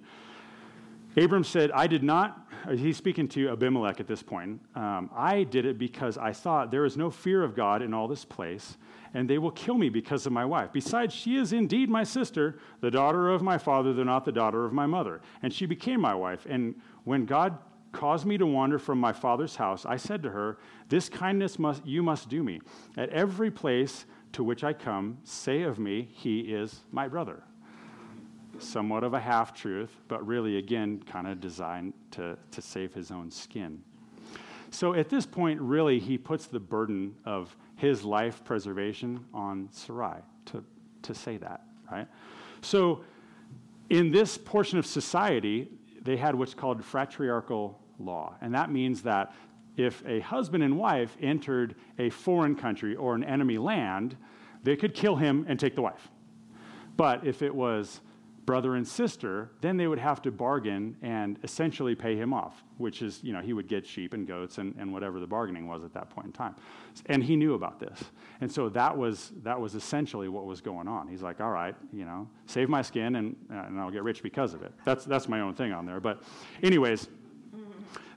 Abram 1.15 1.43
said, 1.43 1.71
I 1.71 1.85
did 1.85 2.03
not, 2.03 2.47
he's 2.75 2.97
speaking 2.97 3.27
to 3.29 3.49
Abimelech 3.49 3.99
at 3.99 4.07
this 4.07 4.23
point. 4.23 4.59
Um, 4.75 5.11
I 5.15 5.43
did 5.43 5.65
it 5.65 5.77
because 5.77 6.17
I 6.17 6.33
thought 6.33 6.71
there 6.71 6.85
is 6.85 6.97
no 6.97 7.11
fear 7.11 7.43
of 7.43 7.55
God 7.55 7.83
in 7.83 7.93
all 7.93 8.07
this 8.07 8.25
place, 8.25 8.77
and 9.13 9.29
they 9.29 9.37
will 9.37 9.51
kill 9.51 9.77
me 9.77 9.89
because 9.89 10.25
of 10.25 10.31
my 10.31 10.43
wife. 10.43 10.69
Besides, 10.73 11.13
she 11.13 11.37
is 11.37 11.53
indeed 11.53 11.87
my 11.89 12.03
sister, 12.03 12.57
the 12.81 12.89
daughter 12.89 13.29
of 13.29 13.43
my 13.43 13.59
father, 13.59 13.93
though 13.93 14.03
not 14.03 14.25
the 14.25 14.31
daughter 14.31 14.65
of 14.65 14.73
my 14.73 14.87
mother. 14.87 15.21
And 15.43 15.53
she 15.53 15.67
became 15.67 16.01
my 16.01 16.15
wife. 16.15 16.47
And 16.49 16.75
when 17.03 17.25
God 17.25 17.59
caused 17.93 18.25
me 18.25 18.37
to 18.37 18.45
wander 18.45 18.77
from 18.77 18.99
my 18.99 19.13
father's 19.13 19.55
house, 19.55 19.85
I 19.85 19.95
said 19.95 20.21
to 20.23 20.29
her, 20.31 20.57
This 20.89 21.07
kindness 21.07 21.57
must, 21.57 21.85
you 21.85 22.03
must 22.03 22.27
do 22.27 22.43
me. 22.43 22.59
At 22.97 23.09
every 23.09 23.49
place 23.49 24.05
to 24.33 24.43
which 24.43 24.63
I 24.63 24.73
come, 24.73 25.19
say 25.23 25.61
of 25.61 25.79
me, 25.79 26.09
He 26.11 26.41
is 26.41 26.81
my 26.91 27.07
brother 27.07 27.43
somewhat 28.59 29.03
of 29.03 29.13
a 29.13 29.19
half 29.19 29.53
truth, 29.53 29.97
but 30.07 30.25
really, 30.25 30.57
again, 30.57 31.01
kind 31.05 31.27
of 31.27 31.39
designed 31.39 31.93
to, 32.11 32.37
to 32.51 32.61
save 32.61 32.93
his 32.93 33.11
own 33.11 33.31
skin. 33.31 33.81
So 34.71 34.93
at 34.93 35.09
this 35.09 35.25
point, 35.25 35.61
really, 35.61 35.99
he 35.99 36.17
puts 36.17 36.47
the 36.47 36.59
burden 36.59 37.15
of 37.25 37.55
his 37.75 38.03
life 38.03 38.43
preservation 38.43 39.25
on 39.33 39.69
Sarai 39.71 40.21
to, 40.45 40.63
to 41.03 41.13
say 41.13 41.37
that, 41.37 41.61
right? 41.91 42.07
So 42.61 43.03
in 43.89 44.11
this 44.11 44.37
portion 44.37 44.79
of 44.79 44.85
society, 44.85 45.69
they 46.01 46.17
had 46.17 46.35
what's 46.35 46.53
called 46.53 46.81
fratriarchal 46.81 47.75
law. 48.05 48.35
And 48.41 48.53
that 48.53 48.71
means 48.71 49.01
that 49.03 49.33
if 49.75 50.03
a 50.05 50.19
husband 50.19 50.63
and 50.63 50.77
wife 50.77 51.17
entered 51.21 51.75
a 51.97 52.09
foreign 52.09 52.55
country 52.55 52.95
or 52.95 53.15
an 53.15 53.23
enemy 53.23 53.57
land, 53.57 54.15
they 54.63 54.75
could 54.75 54.93
kill 54.93 55.15
him 55.15 55.45
and 55.47 55.59
take 55.59 55.75
the 55.75 55.81
wife. 55.81 56.09
But 56.95 57.25
if 57.25 57.41
it 57.41 57.53
was 57.53 58.01
brother 58.45 58.75
and 58.75 58.85
sister, 58.85 59.49
then 59.61 59.77
they 59.77 59.87
would 59.87 59.99
have 59.99 60.21
to 60.21 60.31
bargain 60.31 60.97
and 61.01 61.39
essentially 61.43 61.95
pay 61.95 62.15
him 62.15 62.33
off, 62.33 62.63
which 62.77 63.01
is, 63.01 63.23
you 63.23 63.31
know, 63.31 63.41
he 63.41 63.53
would 63.53 63.67
get 63.67 63.87
sheep 63.87 64.13
and 64.13 64.27
goats 64.27 64.57
and, 64.57 64.75
and 64.77 64.91
whatever 64.91 65.19
the 65.19 65.27
bargaining 65.27 65.65
was 65.65 65.83
at 65.83 65.93
that 65.93 66.09
point 66.09 66.27
in 66.27 66.33
time. 66.33 66.53
And 67.05 67.23
he 67.23 67.37
knew 67.37 67.53
about 67.53 67.79
this. 67.79 68.03
And 68.41 68.51
so 68.51 68.67
that 68.69 68.95
was, 68.97 69.31
that 69.43 69.59
was 69.59 69.75
essentially 69.75 70.27
what 70.27 70.45
was 70.45 70.59
going 70.59 70.89
on. 70.89 71.07
He's 71.07 71.21
like, 71.21 71.39
all 71.39 71.51
right, 71.51 71.73
you 71.93 72.03
know, 72.03 72.27
save 72.45 72.67
my 72.67 72.81
skin 72.81 73.15
and, 73.15 73.35
and 73.49 73.79
I'll 73.79 73.91
get 73.91 74.03
rich 74.03 74.21
because 74.21 74.53
of 74.53 74.61
it. 74.61 74.73
That's, 74.83 75.05
that's 75.05 75.29
my 75.29 75.39
own 75.39 75.53
thing 75.53 75.71
on 75.71 75.85
there. 75.85 76.01
But, 76.01 76.21
anyways, 76.61 77.07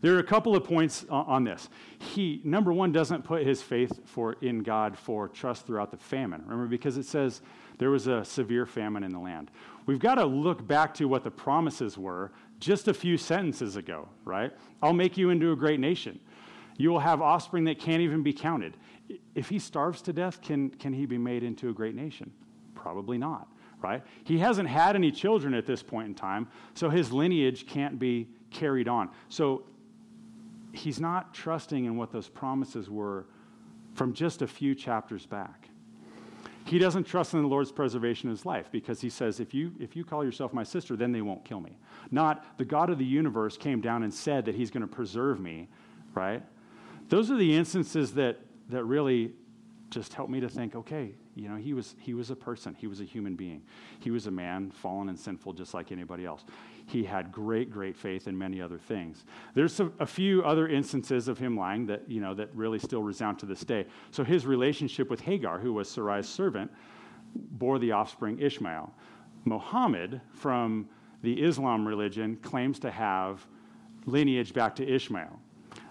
there 0.00 0.14
are 0.14 0.18
a 0.18 0.24
couple 0.24 0.54
of 0.54 0.64
points 0.64 1.04
on 1.10 1.44
this. 1.44 1.68
He, 1.99 2.40
number 2.44 2.73
one, 2.73 2.92
doesn't 2.92 3.25
put 3.25 3.47
his 3.47 3.62
faith 3.62 4.00
for, 4.04 4.34
in 4.40 4.62
God 4.62 4.97
for 4.97 5.28
trust 5.28 5.66
throughout 5.66 5.90
the 5.90 5.97
famine. 5.97 6.42
Remember, 6.44 6.66
because 6.66 6.97
it 6.97 7.06
says 7.06 7.42
there 7.78 7.90
was 7.90 8.06
a 8.06 8.25
severe 8.25 8.66
famine 8.66 9.02
in 9.02 9.12
the 9.12 9.18
land. 9.18 9.50
We've 9.86 9.99
got 9.99 10.16
to 10.16 10.25
look 10.25 10.66
back 10.66 10.94
to 10.94 11.06
what 11.06 11.25
the 11.25 11.30
promises 11.30 11.97
were 11.97 12.32
just 12.58 12.88
a 12.88 12.94
few 12.94 13.16
sentences 13.16 13.76
ago, 13.76 14.08
right? 14.25 14.52
I'll 14.82 14.92
make 14.92 15.16
you 15.16 15.30
into 15.30 15.52
a 15.52 15.56
great 15.56 15.80
nation. 15.80 16.18
You 16.78 16.90
will 16.90 17.00
have 17.00 17.23
offspring 17.23 17.64
that 17.64 17.78
can't 17.78 18.02
even 18.02 18.23
be 18.23 18.32
counted. 18.32 18.76
If 19.34 19.49
he 19.49 19.58
starves 19.58 20.02
to 20.02 20.12
death, 20.12 20.42
can, 20.42 20.71
can 20.71 20.92
he 20.92 21.06
be 21.06 21.18
made 21.18 21.42
into 21.42 21.68
a 21.68 21.73
great 21.73 21.94
nation? 21.94 22.32
Probably 22.75 23.18
not, 23.18 23.49
right? 23.82 24.02
He 24.25 24.38
hasn't 24.38 24.68
had 24.68 24.97
any 24.97 25.10
children 25.10 25.54
at 25.54 25.66
this 25.66 25.82
point 25.82 26.08
in 26.08 26.14
time, 26.14 26.49
so 26.75 26.90
his 26.90 27.12
lineage 27.12 27.66
can't 27.66 27.99
be 27.99 28.28
carried 28.50 28.88
on. 28.88 29.10
So 29.28 29.64
he's 30.76 31.00
not 31.00 31.34
trusting 31.34 31.84
in 31.84 31.97
what 31.97 32.12
those 32.12 32.28
promises 32.28 32.89
were 32.91 33.26
from 33.95 34.12
just 34.12 34.43
a 34.43 34.47
few 34.47 34.75
chapters 34.75 35.26
back. 35.26 35.69
He 36.65 36.78
doesn't 36.78 37.04
trust 37.04 37.32
in 37.32 37.43
the 37.43 37.49
Lord's 37.49 37.71
preservation 37.71 38.28
of 38.28 38.36
his 38.36 38.45
life 38.45 38.69
because 38.73 39.00
he 39.00 39.08
says, 39.08 39.39
if 39.39 39.54
you, 39.54 39.73
if 39.78 39.95
you 39.95 40.04
call 40.04 40.25
yourself 40.25 40.52
my 40.52 40.65
sister, 40.65 40.97
then 40.97 41.12
they 41.12 41.23
won't 41.23 41.45
kill 41.45 41.60
me. 41.60 41.78
Not 42.10 42.58
the 42.58 42.65
God 42.65 42.91
of 42.91 42.99
the 42.99 43.04
universe 43.04 43.56
came 43.56 43.80
down 43.80 44.02
and 44.02 44.12
said 44.12 44.45
that 44.47 44.56
he's 44.56 44.71
going 44.71 44.80
to 44.80 44.89
preserve 44.89 45.39
me, 45.39 45.69
right? 46.15 46.43
Those 47.08 47.30
are 47.30 47.36
the 47.36 47.54
instances 47.54 48.15
that, 48.15 48.41
that 48.69 48.84
really 48.84 49.32
just 49.91 50.12
help 50.12 50.28
me 50.28 50.41
to 50.41 50.49
think, 50.49 50.75
okay, 50.75 51.12
you 51.36 51.49
know, 51.49 51.56
he 51.56 51.73
was, 51.73 51.95
he 52.00 52.15
was 52.15 52.30
a 52.30 52.36
person, 52.36 52.75
he 52.75 52.89
was 52.89 53.00
a 53.00 53.04
human 53.04 53.36
being. 53.36 53.62
He 54.00 54.10
was 54.10 54.26
a 54.26 54.30
man, 54.32 54.73
fallen 54.73 55.08
and 55.08 55.19
sinful, 55.19 55.52
just 55.52 55.73
like 55.73 55.93
anybody 55.93 56.26
else. 56.26 56.45
He 56.86 57.02
had 57.02 57.32
great, 57.32 57.70
great 57.70 57.96
faith 57.96 58.28
in 58.28 58.38
many 58.38 58.60
other 58.60 58.78
things. 58.78 59.25
There's 59.54 59.80
a, 59.80 59.90
a 59.99 60.06
few 60.06 60.44
other 60.44 60.68
instances 60.68 61.26
of 61.26 61.36
him 61.38 61.56
lying 61.56 61.86
that, 61.86 62.08
you 62.08 62.20
know, 62.20 62.32
that 62.34 62.54
really 62.54 62.78
still 62.78 63.02
resound 63.02 63.40
to 63.40 63.46
this 63.46 63.64
day. 63.64 63.86
So 64.12 64.22
his 64.22 64.46
relationship 64.46 65.10
with 65.10 65.20
Hagar, 65.20 65.58
who 65.58 65.72
was 65.72 65.88
Sarai's 65.88 66.28
servant, 66.28 66.70
bore 67.34 67.80
the 67.80 67.92
offspring 67.92 68.38
Ishmael. 68.38 68.92
Muhammad, 69.44 70.20
from 70.30 70.88
the 71.22 71.42
Islam 71.42 71.86
religion, 71.86 72.36
claims 72.36 72.78
to 72.80 72.90
have 72.90 73.44
lineage 74.06 74.54
back 74.54 74.76
to 74.76 74.88
Ishmael. 74.88 75.40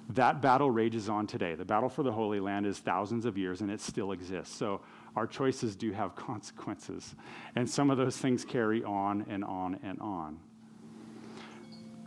That 0.10 0.42
battle 0.42 0.70
rages 0.70 1.10
on 1.10 1.28
today. 1.28 1.56
The 1.56 1.66
battle 1.66 1.90
for 1.90 2.04
the 2.04 2.12
Holy 2.12 2.40
Land 2.40 2.66
is 2.66 2.80
thousands 2.80 3.26
of 3.26 3.38
years 3.38 3.62
and 3.62 3.72
it 3.72 3.82
still 3.82 4.12
exists. 4.12 4.56
So 4.56 4.82
our 5.16 5.28
choices 5.28 5.76
do 5.76 5.92
have 5.92 6.16
consequences. 6.16 7.16
And 7.56 7.70
some 7.70 7.90
of 7.90 7.98
those 7.98 8.18
things 8.18 8.46
carry 8.46 8.84
on 8.84 9.26
and 9.28 9.44
on 9.44 9.80
and 9.84 10.00
on. 10.00 10.40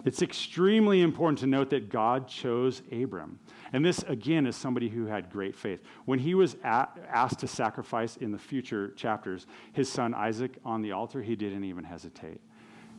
It's 0.05 0.23
extremely 0.23 1.03
important 1.03 1.39
to 1.41 1.47
note 1.47 1.71
that 1.71 1.89
God 1.89 2.29
chose 2.29 2.83
Abram. 2.93 3.41
And 3.73 3.85
this, 3.85 4.03
again, 4.05 4.47
is 4.47 4.57
somebody 4.57 4.89
who 4.89 5.07
had 5.07 5.31
great 5.31 5.57
faith. 5.57 5.83
When 6.05 6.19
he 6.19 6.35
was 6.35 6.57
at, 6.63 6.97
asked 7.09 7.41
to 7.41 7.49
sacrifice 7.49 8.17
in 8.17 8.31
the 8.31 8.39
future 8.39 8.93
chapters 8.97 9.47
his 9.73 9.91
son 9.91 10.15
Isaac 10.15 10.57
on 10.65 10.83
the 10.83 10.93
altar, 10.93 11.21
he 11.21 11.37
didn't 11.37 11.65
even 11.65 11.85
hesitate. 11.85 12.41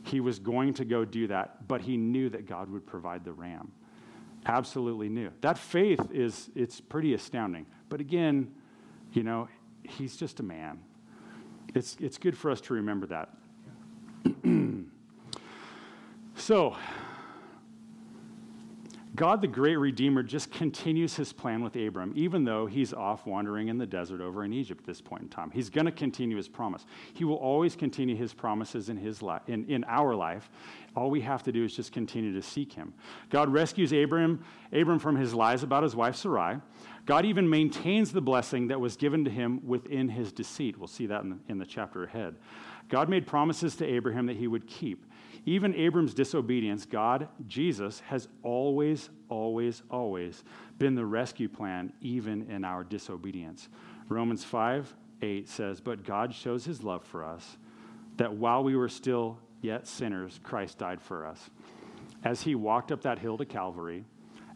He 0.04 0.20
was 0.20 0.38
going 0.38 0.74
to 0.74 0.84
go 0.84 1.04
do 1.04 1.26
that, 1.28 1.66
but 1.68 1.80
he 1.80 1.96
knew 1.96 2.28
that 2.30 2.46
God 2.46 2.70
would 2.70 2.86
provide 2.86 3.24
the 3.24 3.32
ram. 3.32 3.72
Absolutely 4.46 5.08
knew. 5.08 5.30
That 5.40 5.58
faith 5.58 6.00
is, 6.12 6.50
it's 6.54 6.80
pretty 6.80 7.14
astounding. 7.14 7.66
But 7.88 8.00
again, 8.00 8.52
you 9.12 9.22
know, 9.22 9.48
he's 9.82 10.16
just 10.16 10.40
a 10.40 10.42
man. 10.42 10.80
It's, 11.74 11.96
it's 12.00 12.18
good 12.18 12.36
for 12.36 12.50
us 12.50 12.60
to 12.62 12.74
remember 12.74 13.06
that. 13.06 13.30
so, 16.40 16.76
God, 19.14 19.42
the 19.42 19.48
great 19.48 19.76
Redeemer, 19.76 20.22
just 20.22 20.50
continues 20.50 21.14
his 21.16 21.32
plan 21.32 21.62
with 21.62 21.76
Abram, 21.76 22.12
even 22.16 22.44
though 22.44 22.66
he's 22.66 22.94
off 22.94 23.26
wandering 23.26 23.68
in 23.68 23.76
the 23.76 23.86
desert 23.86 24.20
over 24.20 24.44
in 24.44 24.52
Egypt 24.52 24.80
at 24.80 24.86
this 24.86 25.00
point 25.00 25.22
in 25.22 25.28
time. 25.28 25.50
He's 25.50 25.68
going 25.68 25.84
to 25.84 25.92
continue 25.92 26.36
his 26.36 26.48
promise. 26.48 26.86
He 27.12 27.24
will 27.24 27.36
always 27.36 27.76
continue 27.76 28.16
his 28.16 28.32
promises 28.32 28.88
in, 28.88 28.96
his 28.96 29.20
li- 29.20 29.40
in, 29.46 29.66
in 29.68 29.84
our 29.84 30.14
life. 30.14 30.48
All 30.96 31.10
we 31.10 31.20
have 31.20 31.42
to 31.42 31.52
do 31.52 31.64
is 31.64 31.74
just 31.74 31.92
continue 31.92 32.32
to 32.32 32.42
seek 32.42 32.72
him. 32.72 32.94
God 33.28 33.52
rescues 33.52 33.92
Abram, 33.92 34.44
Abram 34.72 34.98
from 34.98 35.16
his 35.16 35.34
lies 35.34 35.62
about 35.62 35.82
his 35.82 35.94
wife 35.94 36.16
Sarai. 36.16 36.56
God 37.04 37.26
even 37.26 37.50
maintains 37.50 38.12
the 38.12 38.20
blessing 38.20 38.68
that 38.68 38.80
was 38.80 38.96
given 38.96 39.24
to 39.24 39.30
him 39.30 39.60
within 39.66 40.08
his 40.08 40.32
deceit. 40.32 40.78
We'll 40.78 40.86
see 40.86 41.06
that 41.06 41.24
in 41.24 41.30
the, 41.30 41.38
in 41.48 41.58
the 41.58 41.66
chapter 41.66 42.04
ahead. 42.04 42.36
God 42.88 43.08
made 43.08 43.26
promises 43.26 43.76
to 43.76 43.86
Abraham 43.86 44.26
that 44.26 44.36
he 44.36 44.46
would 44.46 44.66
keep. 44.66 45.04
Even 45.46 45.74
Abram's 45.74 46.14
disobedience, 46.14 46.84
God, 46.84 47.28
Jesus, 47.46 48.00
has 48.00 48.28
always, 48.42 49.10
always, 49.28 49.82
always 49.90 50.44
been 50.78 50.94
the 50.94 51.06
rescue 51.06 51.48
plan, 51.48 51.92
even 52.00 52.50
in 52.50 52.64
our 52.64 52.84
disobedience. 52.84 53.68
Romans 54.08 54.44
5 54.44 54.94
8 55.22 55.48
says, 55.48 55.80
But 55.80 56.04
God 56.04 56.34
shows 56.34 56.64
his 56.64 56.82
love 56.82 57.04
for 57.04 57.24
us, 57.24 57.56
that 58.16 58.34
while 58.34 58.62
we 58.62 58.76
were 58.76 58.88
still 58.88 59.38
yet 59.60 59.86
sinners, 59.86 60.40
Christ 60.42 60.78
died 60.78 61.00
for 61.00 61.26
us. 61.26 61.50
As 62.24 62.42
he 62.42 62.54
walked 62.54 62.92
up 62.92 63.02
that 63.02 63.18
hill 63.18 63.38
to 63.38 63.44
Calvary, 63.44 64.04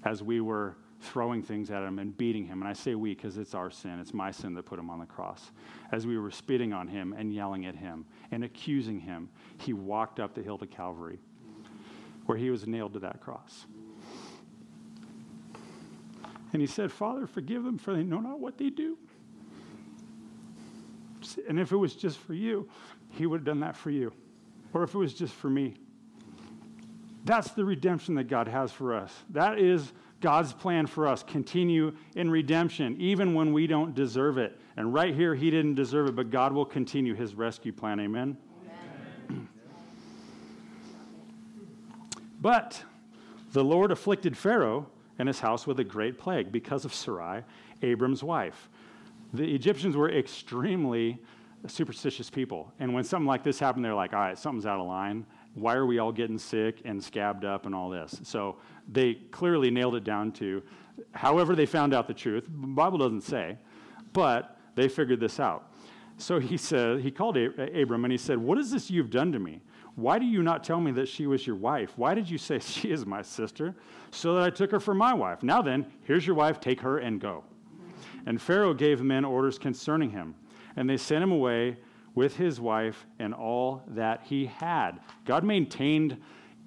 as 0.04 0.22
we 0.22 0.40
were 0.40 0.76
throwing 1.04 1.42
things 1.42 1.70
at 1.70 1.82
him 1.82 1.98
and 1.98 2.16
beating 2.16 2.46
him. 2.46 2.60
And 2.60 2.68
I 2.68 2.72
say 2.72 2.94
we 2.94 3.14
because 3.14 3.36
it's 3.36 3.54
our 3.54 3.70
sin. 3.70 4.00
It's 4.00 4.14
my 4.14 4.30
sin 4.30 4.54
that 4.54 4.64
put 4.64 4.78
him 4.78 4.90
on 4.90 4.98
the 4.98 5.06
cross. 5.06 5.52
As 5.92 6.06
we 6.06 6.18
were 6.18 6.30
spitting 6.30 6.72
on 6.72 6.88
him 6.88 7.14
and 7.16 7.32
yelling 7.32 7.66
at 7.66 7.76
him 7.76 8.06
and 8.30 8.44
accusing 8.44 9.00
him, 9.00 9.28
he 9.58 9.72
walked 9.72 10.18
up 10.18 10.34
the 10.34 10.42
hill 10.42 10.58
to 10.58 10.66
Calvary 10.66 11.18
where 12.26 12.38
he 12.38 12.50
was 12.50 12.66
nailed 12.66 12.94
to 12.94 12.98
that 13.00 13.20
cross. 13.20 13.66
And 16.52 16.60
he 16.60 16.66
said, 16.66 16.92
Father, 16.92 17.26
forgive 17.26 17.64
them, 17.64 17.78
for 17.78 17.92
they 17.92 18.02
know 18.02 18.20
not 18.20 18.38
what 18.38 18.58
they 18.58 18.70
do. 18.70 18.96
And 21.48 21.58
if 21.58 21.72
it 21.72 21.76
was 21.76 21.94
just 21.94 22.18
for 22.18 22.34
you, 22.34 22.68
he 23.10 23.26
would 23.26 23.40
have 23.40 23.44
done 23.44 23.60
that 23.60 23.76
for 23.76 23.90
you. 23.90 24.12
Or 24.72 24.84
if 24.84 24.94
it 24.94 24.98
was 24.98 25.14
just 25.14 25.34
for 25.34 25.50
me. 25.50 25.74
That's 27.24 27.50
the 27.52 27.64
redemption 27.64 28.14
that 28.16 28.24
God 28.24 28.46
has 28.48 28.70
for 28.70 28.94
us. 28.94 29.12
That 29.30 29.58
is 29.58 29.92
God's 30.20 30.52
plan 30.52 30.86
for 30.86 31.06
us. 31.06 31.22
Continue 31.22 31.92
in 32.14 32.30
redemption, 32.30 32.96
even 32.98 33.34
when 33.34 33.52
we 33.52 33.66
don't 33.66 33.94
deserve 33.94 34.38
it. 34.38 34.58
And 34.76 34.92
right 34.92 35.14
here, 35.14 35.34
he 35.34 35.50
didn't 35.50 35.74
deserve 35.74 36.08
it, 36.08 36.16
but 36.16 36.30
God 36.30 36.52
will 36.52 36.64
continue 36.64 37.14
his 37.14 37.34
rescue 37.34 37.72
plan. 37.72 38.00
Amen? 38.00 38.36
Amen. 39.30 39.48
but 42.40 42.82
the 43.52 43.62
Lord 43.62 43.92
afflicted 43.92 44.36
Pharaoh 44.36 44.86
and 45.18 45.28
his 45.28 45.40
house 45.40 45.66
with 45.66 45.78
a 45.78 45.84
great 45.84 46.18
plague 46.18 46.50
because 46.50 46.84
of 46.84 46.92
Sarai, 46.92 47.42
Abram's 47.82 48.22
wife. 48.22 48.68
The 49.32 49.54
Egyptians 49.54 49.96
were 49.96 50.10
extremely 50.10 51.20
superstitious 51.66 52.30
people. 52.30 52.72
And 52.78 52.92
when 52.94 53.04
something 53.04 53.26
like 53.26 53.42
this 53.42 53.58
happened, 53.58 53.84
they're 53.84 53.94
like, 53.94 54.12
all 54.12 54.20
right, 54.20 54.38
something's 54.38 54.66
out 54.66 54.80
of 54.80 54.86
line. 54.86 55.24
Why 55.54 55.74
are 55.74 55.86
we 55.86 55.98
all 55.98 56.12
getting 56.12 56.38
sick 56.38 56.82
and 56.84 57.02
scabbed 57.02 57.44
up 57.44 57.66
and 57.66 57.74
all 57.74 57.88
this? 57.88 58.20
So 58.24 58.56
they 58.90 59.14
clearly 59.30 59.70
nailed 59.70 59.94
it 59.94 60.04
down 60.04 60.32
to 60.32 60.62
however 61.12 61.54
they 61.54 61.66
found 61.66 61.94
out 61.94 62.06
the 62.06 62.14
truth. 62.14 62.44
The 62.44 62.66
Bible 62.66 62.98
doesn't 62.98 63.22
say, 63.22 63.58
but 64.12 64.58
they 64.74 64.88
figured 64.88 65.20
this 65.20 65.38
out. 65.38 65.72
So 66.16 66.38
he 66.38 66.56
said, 66.56 67.00
he 67.00 67.10
called 67.10 67.36
Abram 67.36 68.04
and 68.04 68.12
he 68.12 68.18
said, 68.18 68.38
What 68.38 68.58
is 68.58 68.70
this 68.70 68.90
you've 68.90 69.10
done 69.10 69.32
to 69.32 69.38
me? 69.38 69.60
Why 69.96 70.18
do 70.18 70.26
you 70.26 70.42
not 70.42 70.64
tell 70.64 70.80
me 70.80 70.90
that 70.92 71.08
she 71.08 71.26
was 71.26 71.46
your 71.46 71.56
wife? 71.56 71.92
Why 71.96 72.14
did 72.14 72.28
you 72.28 72.38
say 72.38 72.58
she 72.60 72.90
is 72.90 73.06
my 73.06 73.22
sister? 73.22 73.74
So 74.10 74.34
that 74.34 74.42
I 74.42 74.50
took 74.50 74.70
her 74.70 74.80
for 74.80 74.94
my 74.94 75.14
wife. 75.14 75.42
Now 75.42 75.62
then, 75.62 75.86
here's 76.02 76.26
your 76.26 76.36
wife, 76.36 76.60
take 76.60 76.80
her 76.80 76.98
and 76.98 77.20
go. 77.20 77.44
And 78.26 78.40
Pharaoh 78.40 78.74
gave 78.74 79.02
men 79.02 79.24
orders 79.24 79.58
concerning 79.58 80.10
him, 80.10 80.34
and 80.76 80.88
they 80.88 80.96
sent 80.96 81.22
him 81.22 81.30
away 81.30 81.76
with 82.14 82.36
his 82.36 82.60
wife 82.60 83.06
and 83.18 83.34
all 83.34 83.82
that 83.88 84.22
he 84.24 84.46
had. 84.46 85.00
God 85.24 85.44
maintained 85.44 86.20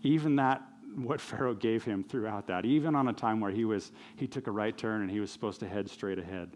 even 0.04 0.36
that 0.38 0.62
what 0.96 1.22
Pharaoh 1.22 1.54
gave 1.54 1.84
him 1.84 2.04
throughout 2.04 2.48
that, 2.48 2.66
even 2.66 2.96
on 2.96 3.08
a 3.08 3.14
time 3.14 3.40
where 3.40 3.52
he 3.52 3.66
was 3.66 3.92
he 4.16 4.28
took 4.28 4.48
a 4.48 4.52
right 4.52 4.78
turn 4.78 5.02
and 5.02 5.12
he 5.12 5.20
was 5.20 5.32
supposed 5.32 5.60
to 5.60 5.68
head 5.68 5.90
straight 5.90 6.20
ahead. 6.20 6.52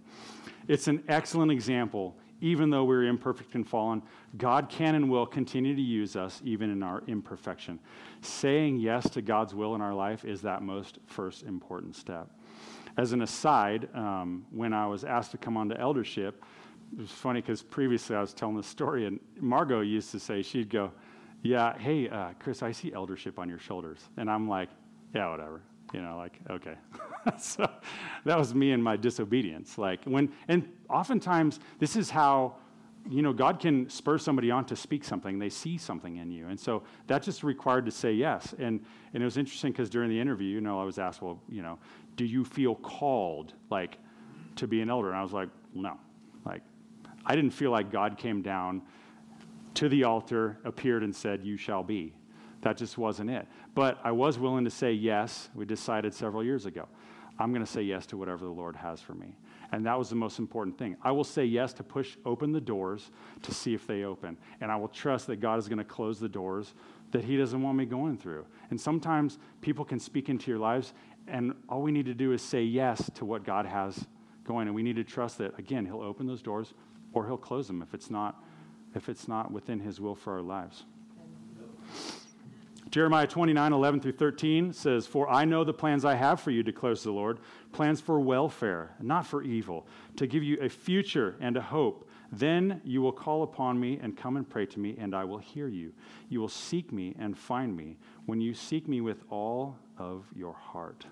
It's 0.68 0.88
an 0.88 1.04
excellent 1.08 1.52
example 1.52 2.16
even 2.42 2.72
though 2.72 2.84
we're 2.84 3.04
imperfect 3.04 3.54
and 3.56 3.68
fallen, 3.68 4.02
God 4.38 4.68
can 4.68 4.96
and 4.96 5.10
will 5.10 5.28
continue 5.28 5.76
to 5.76 5.82
use 5.82 6.16
us 6.16 6.42
even 6.44 6.72
in 6.72 6.82
our 6.84 7.04
imperfection. 7.08 7.80
Saying 8.22 8.80
yes 8.80 9.10
to 9.12 9.22
God's 9.22 9.54
will 9.54 9.76
in 9.76 9.82
our 9.82 9.94
life 9.94 10.26
is 10.26 10.42
that 10.42 10.64
most 10.64 10.98
first 11.06 11.44
important 11.44 11.96
step. 11.96 12.30
As 12.98 13.14
an 13.14 13.22
aside, 13.22 13.88
um, 13.94 14.46
when 14.52 14.74
I 14.74 14.88
was 14.88 15.04
asked 15.04 15.32
to 15.32 15.38
come 15.38 15.56
on 15.56 15.70
to 15.70 15.80
eldership, 15.80 16.44
it 16.94 17.00
was 17.00 17.12
funny 17.12 17.42
because 17.42 17.64
previously 17.64 18.16
I 18.16 18.22
was 18.22 18.34
telling 18.34 18.58
the 18.58 18.64
story, 18.64 19.06
and 19.06 19.20
Margot 19.40 19.82
used 19.82 20.12
to 20.12 20.20
say, 20.20 20.42
she'd 20.42 20.70
go, 20.70 20.92
Yeah, 21.42 21.78
hey, 21.78 22.10
uh, 22.10 22.32
Chris, 22.40 22.62
I 22.62 22.72
see 22.72 22.94
eldership 22.94 23.40
on 23.40 23.50
your 23.50 23.60
shoulders. 23.60 24.00
And 24.18 24.30
I'm 24.30 24.48
like, 24.48 24.70
Yeah, 25.14 25.30
whatever. 25.30 25.62
You 25.94 26.02
know 26.02 26.18
like 26.18 26.40
okay. 26.50 26.76
So 27.38 27.70
that 28.26 28.38
was 28.38 28.56
me 28.56 28.72
and 28.72 28.84
my 28.84 28.96
disobedience. 28.98 29.78
Like 29.78 30.04
when 30.06 30.32
and 30.48 30.68
oftentimes 30.90 31.60
this 31.80 31.96
is 31.96 32.10
how 32.10 32.56
you 33.10 33.22
know 33.22 33.34
god 33.34 33.60
can 33.60 33.90
spur 33.90 34.18
somebody 34.18 34.52
on 34.52 34.66
to 34.66 34.76
speak 34.76 35.04
something. 35.04 35.38
They 35.38 35.50
see 35.50 35.78
something 35.78 36.18
in 36.18 36.32
you. 36.32 36.48
And 36.48 36.60
so 36.60 36.84
that 37.08 37.24
just 37.24 37.44
required 37.44 37.86
to 37.86 37.92
say 37.92 38.14
yes. 38.14 38.56
And 38.58 38.84
and 39.14 39.22
it 39.22 39.26
was 39.26 39.38
interesting 39.38 39.72
because 39.72 39.90
during 39.90 40.10
the 40.10 40.20
interview 40.20 40.48
you 40.48 40.62
know 40.62 40.80
i 40.80 40.84
was 40.84 40.98
asked 40.98 41.22
well 41.22 41.40
you 41.50 41.62
know 41.62 41.78
do 42.16 42.26
you 42.26 42.44
feel 42.44 42.76
called 42.76 43.54
like 43.70 43.98
to 44.56 44.68
be 44.68 44.82
an 44.82 44.90
elder? 44.90 45.10
And 45.10 45.18
i 45.18 45.22
was 45.22 45.34
like 45.34 45.50
no. 45.74 45.98
Like 46.46 46.64
i 47.26 47.36
didn't 47.36 47.52
feel 47.52 47.72
like 47.72 47.92
god 47.92 48.18
came 48.18 48.42
down 48.42 48.82
to 49.74 49.88
the 49.90 50.04
altar 50.04 50.58
appeared 50.66 51.04
and 51.04 51.16
said 51.16 51.44
you 51.44 51.58
shall 51.58 51.84
be 51.84 52.14
that 52.62 52.78
just 52.78 52.98
wasn't 52.98 53.30
it. 53.30 53.48
But 53.74 54.00
I 54.04 54.12
was 54.12 54.40
willing 54.40 54.64
to 54.66 54.72
say 54.72 54.94
yes. 54.94 55.50
We 55.56 55.66
decided 55.66 56.14
several 56.14 56.44
years 56.44 56.66
ago. 56.66 56.88
I'm 57.40 57.52
going 57.52 57.66
to 57.66 57.72
say 57.72 57.82
yes 57.82 58.06
to 58.08 58.18
whatever 58.18 58.46
the 58.46 58.52
Lord 58.52 58.76
has 58.76 59.02
for 59.02 59.14
me. 59.14 59.36
And 59.72 59.86
that 59.86 59.98
was 59.98 60.10
the 60.10 60.16
most 60.16 60.38
important 60.38 60.78
thing. 60.78 60.98
I 61.02 61.12
will 61.12 61.24
say 61.24 61.46
yes 61.46 61.74
to 61.74 61.84
push 61.84 62.18
open 62.26 62.52
the 62.52 62.62
doors 62.62 63.10
to 63.42 63.54
see 63.54 63.74
if 63.74 63.88
they 63.88 64.04
open. 64.04 64.38
And 64.60 64.72
I 64.72 64.76
will 64.76 64.90
trust 64.90 65.28
that 65.28 65.38
God 65.38 65.58
is 65.58 65.68
going 65.68 65.80
to 65.80 65.86
close 65.86 66.20
the 66.20 66.30
doors 66.30 66.74
that 67.12 67.24
He 67.24 67.38
doesn't 67.38 67.62
want 67.62 67.78
me 67.78 67.86
going 67.86 68.18
through. 68.18 68.46
And 68.70 68.80
sometimes 68.80 69.40
people 69.62 69.86
can 69.86 70.00
speak 70.00 70.30
into 70.30 70.52
your 70.52 70.60
lives, 70.60 70.94
and 71.28 71.54
all 71.70 71.82
we 71.82 71.92
need 71.92 72.06
to 72.06 72.14
do 72.14 72.34
is 72.34 72.42
say 72.42 72.64
yes 72.64 73.10
to 73.16 73.26
what 73.26 73.44
God 73.44 73.66
has 73.66 74.08
going. 74.44 74.68
And 74.68 74.76
we 74.76 74.84
need 74.84 74.98
to 74.98 75.04
trust 75.04 75.38
that, 75.38 75.58
again, 75.58 75.86
He'll 75.86 76.02
open 76.02 76.28
those 76.28 76.42
doors 76.42 76.74
or 77.14 77.26
He'll 77.26 77.38
close 77.38 77.68
them 77.68 77.82
if 77.82 77.94
it's 77.94 78.10
not, 78.10 78.44
if 78.96 79.10
it's 79.10 79.28
not 79.28 79.52
within 79.52 79.80
His 79.80 80.00
will 80.00 80.16
for 80.16 80.34
our 80.34 80.42
lives. 80.42 80.84
Jeremiah 82.92 83.26
29, 83.26 83.72
11 83.72 84.02
through 84.02 84.12
13 84.12 84.74
says, 84.74 85.08
For 85.08 85.30
I 85.30 85.46
know 85.46 85.64
the 85.64 85.74
plans 85.74 86.04
I 86.04 86.16
have 86.16 86.42
for 86.42 86.52
you, 86.52 86.62
declares 86.62 87.04
the 87.04 87.12
Lord, 87.12 87.40
plans 87.72 88.02
for 88.02 88.20
welfare, 88.20 88.92
not 89.00 89.26
for 89.26 89.44
evil, 89.44 89.88
to 90.18 90.28
give 90.28 90.44
you 90.44 90.58
a 90.60 90.68
future 90.68 91.38
and 91.40 91.56
a 91.56 91.62
hope. 91.62 92.10
Then 92.34 92.82
you 92.84 93.02
will 93.02 93.14
call 93.14 93.44
upon 93.44 93.80
me 93.80 93.98
and 94.02 94.18
come 94.18 94.36
and 94.36 94.48
pray 94.48 94.66
to 94.66 94.80
me, 94.80 94.98
and 95.00 95.16
I 95.16 95.24
will 95.24 95.38
hear 95.38 95.70
you. 95.70 95.94
You 96.28 96.42
will 96.42 96.50
seek 96.50 96.92
me 96.92 97.16
and 97.18 97.38
find 97.38 97.76
me 97.76 97.98
when 98.26 98.42
you 98.42 98.54
seek 98.54 98.90
me 98.90 99.00
with 99.00 99.24
all 99.30 99.78
of 99.98 100.26
your 100.36 100.54
heart. 100.54 101.06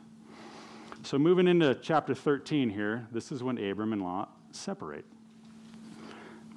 So, 1.03 1.17
moving 1.17 1.47
into 1.47 1.75
chapter 1.75 2.13
13 2.13 2.69
here, 2.69 3.07
this 3.11 3.31
is 3.31 3.41
when 3.41 3.57
Abram 3.57 3.93
and 3.93 4.03
Lot 4.03 4.35
separate. 4.51 5.05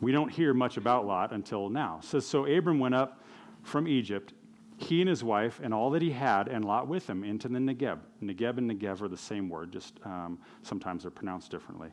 We 0.03 0.13
don't 0.13 0.31
hear 0.31 0.53
much 0.53 0.77
about 0.77 1.07
Lot 1.07 1.33
until 1.33 1.71
now. 1.71 2.01
It 2.03 2.05
says, 2.05 2.27
So 2.27 2.45
Abram 2.45 2.79
went 2.79 2.95
up 2.95 3.23
from 3.63 3.89
Egypt 3.89 4.35
he 4.83 5.01
and 5.01 5.09
his 5.09 5.23
wife 5.23 5.61
and 5.63 5.73
all 5.73 5.91
that 5.91 6.03
he 6.03 6.11
had 6.11 6.49
and 6.49 6.65
Lot 6.65 6.89
with 6.89 7.09
him 7.09 7.25
into 7.25 7.49
the 7.49 7.59
Negeb. 7.59 7.99
Negeb 8.23 8.59
and 8.59 8.71
Negev 8.71 9.01
are 9.01 9.09
the 9.09 9.17
same 9.17 9.49
word, 9.49 9.73
just 9.73 9.99
um, 10.05 10.39
sometimes 10.63 11.03
they're 11.03 11.11
pronounced 11.11 11.51
differently. 11.51 11.91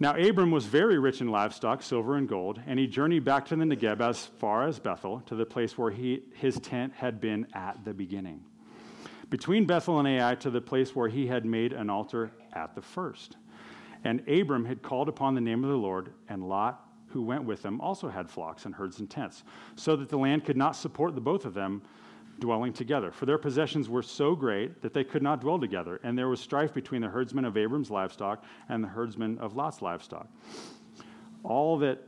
Now, 0.00 0.14
Abram 0.14 0.52
was 0.52 0.66
very 0.66 0.98
rich 0.98 1.20
in 1.20 1.28
livestock, 1.28 1.82
silver 1.82 2.16
and 2.16 2.28
gold, 2.28 2.60
and 2.66 2.78
he 2.78 2.86
journeyed 2.86 3.24
back 3.24 3.46
to 3.46 3.56
the 3.56 3.64
Negeb 3.64 4.00
as 4.00 4.26
far 4.26 4.66
as 4.68 4.78
Bethel, 4.78 5.22
to 5.26 5.34
the 5.34 5.44
place 5.44 5.76
where 5.76 5.90
he, 5.90 6.22
his 6.34 6.60
tent 6.60 6.92
had 6.92 7.20
been 7.20 7.48
at 7.52 7.84
the 7.84 7.92
beginning. 7.92 8.44
Between 9.28 9.66
Bethel 9.66 9.98
and 9.98 10.06
Ai, 10.06 10.36
to 10.36 10.50
the 10.50 10.60
place 10.60 10.94
where 10.94 11.08
he 11.08 11.26
had 11.26 11.44
made 11.44 11.72
an 11.72 11.90
altar 11.90 12.30
at 12.52 12.76
the 12.76 12.80
first. 12.80 13.36
And 14.04 14.26
Abram 14.28 14.64
had 14.64 14.82
called 14.82 15.08
upon 15.08 15.34
the 15.34 15.40
name 15.40 15.64
of 15.64 15.70
the 15.70 15.76
Lord, 15.76 16.12
and 16.28 16.48
Lot 16.48 16.87
who 17.08 17.22
went 17.22 17.44
with 17.44 17.62
them 17.62 17.80
also 17.80 18.08
had 18.08 18.28
flocks 18.30 18.64
and 18.64 18.74
herds 18.74 19.00
and 19.00 19.08
tents, 19.08 19.44
so 19.76 19.96
that 19.96 20.08
the 20.08 20.18
land 20.18 20.44
could 20.44 20.56
not 20.56 20.76
support 20.76 21.14
the 21.14 21.20
both 21.20 21.44
of 21.44 21.54
them 21.54 21.82
dwelling 22.38 22.72
together. 22.72 23.10
For 23.10 23.26
their 23.26 23.38
possessions 23.38 23.88
were 23.88 24.02
so 24.02 24.34
great 24.34 24.80
that 24.82 24.94
they 24.94 25.04
could 25.04 25.22
not 25.22 25.40
dwell 25.40 25.58
together, 25.58 26.00
and 26.02 26.16
there 26.16 26.28
was 26.28 26.40
strife 26.40 26.72
between 26.72 27.02
the 27.02 27.08
herdsmen 27.08 27.44
of 27.44 27.56
Abram's 27.56 27.90
livestock 27.90 28.44
and 28.68 28.82
the 28.82 28.88
herdsmen 28.88 29.38
of 29.38 29.56
Lot's 29.56 29.82
livestock. 29.82 30.28
All 31.42 31.78
that 31.78 32.00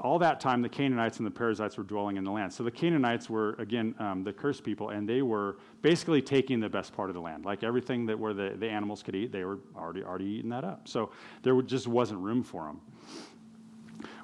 all 0.00 0.18
that 0.20 0.40
time, 0.40 0.62
the 0.62 0.68
Canaanites 0.68 1.18
and 1.18 1.26
the 1.26 1.30
Perizzites 1.30 1.76
were 1.76 1.84
dwelling 1.84 2.16
in 2.16 2.24
the 2.24 2.30
land. 2.30 2.52
So 2.52 2.62
the 2.62 2.70
Canaanites 2.70 3.28
were, 3.28 3.54
again, 3.58 3.94
um, 3.98 4.22
the 4.22 4.32
cursed 4.32 4.64
people, 4.64 4.90
and 4.90 5.08
they 5.08 5.22
were 5.22 5.56
basically 5.82 6.22
taking 6.22 6.60
the 6.60 6.68
best 6.68 6.92
part 6.92 7.10
of 7.10 7.14
the 7.14 7.20
land. 7.20 7.44
Like 7.44 7.64
everything 7.64 8.06
that 8.06 8.18
where 8.18 8.32
the, 8.32 8.54
the 8.56 8.68
animals 8.68 9.02
could 9.02 9.14
eat, 9.14 9.32
they 9.32 9.44
were 9.44 9.58
already, 9.76 10.04
already 10.04 10.26
eating 10.26 10.50
that 10.50 10.64
up. 10.64 10.86
So 10.86 11.10
there 11.42 11.60
just 11.62 11.88
wasn't 11.88 12.20
room 12.20 12.42
for 12.42 12.64
them. 12.64 12.80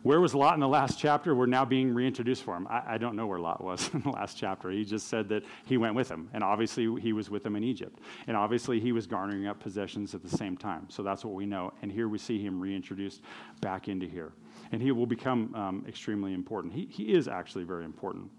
Where 0.04 0.20
was 0.20 0.34
Lot 0.34 0.52
in 0.52 0.60
the 0.60 0.68
last 0.68 0.98
chapter? 0.98 1.34
We're 1.34 1.46
now 1.46 1.64
being 1.64 1.94
reintroduced 1.94 2.42
for 2.42 2.54
him. 2.54 2.66
I, 2.68 2.82
I, 2.88 2.98
don't 2.98 3.16
know 3.16 3.26
where 3.26 3.38
Lot 3.38 3.64
was 3.64 3.88
in 3.94 4.02
the 4.02 4.10
last 4.10 4.36
chapter. 4.36 4.70
He 4.70 4.84
just 4.84 5.08
said 5.08 5.30
that 5.30 5.44
he 5.64 5.78
went 5.78 5.94
with 5.94 6.10
him, 6.10 6.28
and 6.34 6.44
obviously 6.44 7.00
he 7.00 7.14
was 7.14 7.30
with 7.30 7.42
them 7.42 7.56
in 7.56 7.64
Egypt. 7.64 8.00
And 8.26 8.36
obviously 8.36 8.78
he 8.78 8.92
was 8.92 9.06
garnering 9.06 9.46
up 9.46 9.60
possessions 9.60 10.14
at 10.14 10.22
the 10.22 10.28
same 10.28 10.58
time. 10.58 10.86
So 10.90 11.02
that's 11.02 11.24
what 11.24 11.32
we 11.32 11.46
know. 11.46 11.72
And 11.80 11.90
here 11.90 12.08
we 12.08 12.18
see 12.18 12.38
him 12.38 12.60
reintroduced 12.60 13.22
back 13.62 13.88
into 13.88 14.06
here. 14.06 14.34
And 14.72 14.82
he 14.82 14.92
will 14.92 15.06
become 15.06 15.54
um, 15.54 15.86
extremely 15.88 16.34
important. 16.34 16.74
He, 16.74 16.84
he 16.84 17.14
is 17.14 17.26
actually 17.26 17.64
very 17.64 17.86
important. 17.86 18.30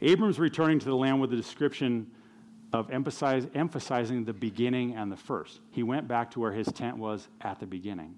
Abram's 0.00 0.38
returning 0.38 0.78
to 0.78 0.86
the 0.86 0.96
land 0.96 1.20
with 1.20 1.30
a 1.34 1.36
description 1.36 2.10
of 2.72 2.90
emphasize, 2.90 3.48
emphasizing 3.54 4.24
the 4.24 4.32
beginning 4.32 4.94
and 4.94 5.12
the 5.12 5.16
first. 5.16 5.60
He 5.72 5.82
went 5.82 6.08
back 6.08 6.30
to 6.30 6.40
where 6.40 6.52
his 6.52 6.68
tent 6.68 6.96
was 6.96 7.28
at 7.42 7.60
the 7.60 7.66
beginning 7.66 8.14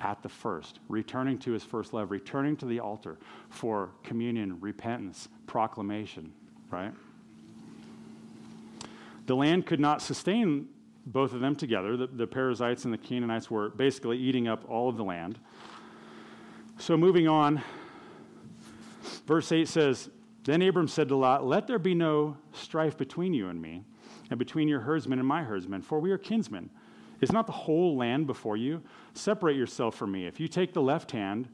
at 0.00 0.22
the 0.22 0.28
first, 0.28 0.80
returning 0.88 1.38
to 1.38 1.52
his 1.52 1.62
first 1.62 1.92
love, 1.92 2.10
returning 2.10 2.56
to 2.56 2.66
the 2.66 2.80
altar 2.80 3.18
for 3.50 3.90
communion, 4.02 4.58
repentance, 4.60 5.28
proclamation, 5.46 6.32
right? 6.70 6.92
The 9.26 9.36
land 9.36 9.66
could 9.66 9.80
not 9.80 10.02
sustain 10.02 10.68
both 11.06 11.32
of 11.32 11.40
them 11.40 11.54
together. 11.54 11.96
The, 11.96 12.06
the 12.06 12.26
Perizzites 12.26 12.84
and 12.84 12.92
the 12.92 12.98
Canaanites 12.98 13.50
were 13.50 13.70
basically 13.70 14.18
eating 14.18 14.48
up 14.48 14.68
all 14.68 14.88
of 14.88 14.96
the 14.96 15.04
land. 15.04 15.38
So, 16.78 16.96
moving 16.96 17.28
on, 17.28 17.62
verse 19.26 19.52
8 19.52 19.68
says, 19.68 20.08
Then 20.44 20.62
Abram 20.62 20.88
said 20.88 21.08
to 21.08 21.16
Lot, 21.16 21.46
Let 21.46 21.66
there 21.66 21.78
be 21.78 21.94
no 21.94 22.36
strife 22.52 22.96
between 22.96 23.34
you 23.34 23.48
and 23.48 23.60
me, 23.60 23.84
and 24.30 24.38
between 24.38 24.66
your 24.66 24.80
herdsmen 24.80 25.18
and 25.18 25.28
my 25.28 25.42
herdsmen, 25.42 25.82
for 25.82 26.00
we 26.00 26.10
are 26.10 26.18
kinsmen. 26.18 26.70
Is 27.20 27.32
not 27.32 27.46
the 27.46 27.52
whole 27.52 27.96
land 27.96 28.26
before 28.26 28.56
you? 28.56 28.82
Separate 29.14 29.56
yourself 29.56 29.94
from 29.94 30.12
me. 30.12 30.26
If 30.26 30.40
you 30.40 30.48
take 30.48 30.72
the 30.72 30.82
left 30.82 31.10
hand, 31.10 31.48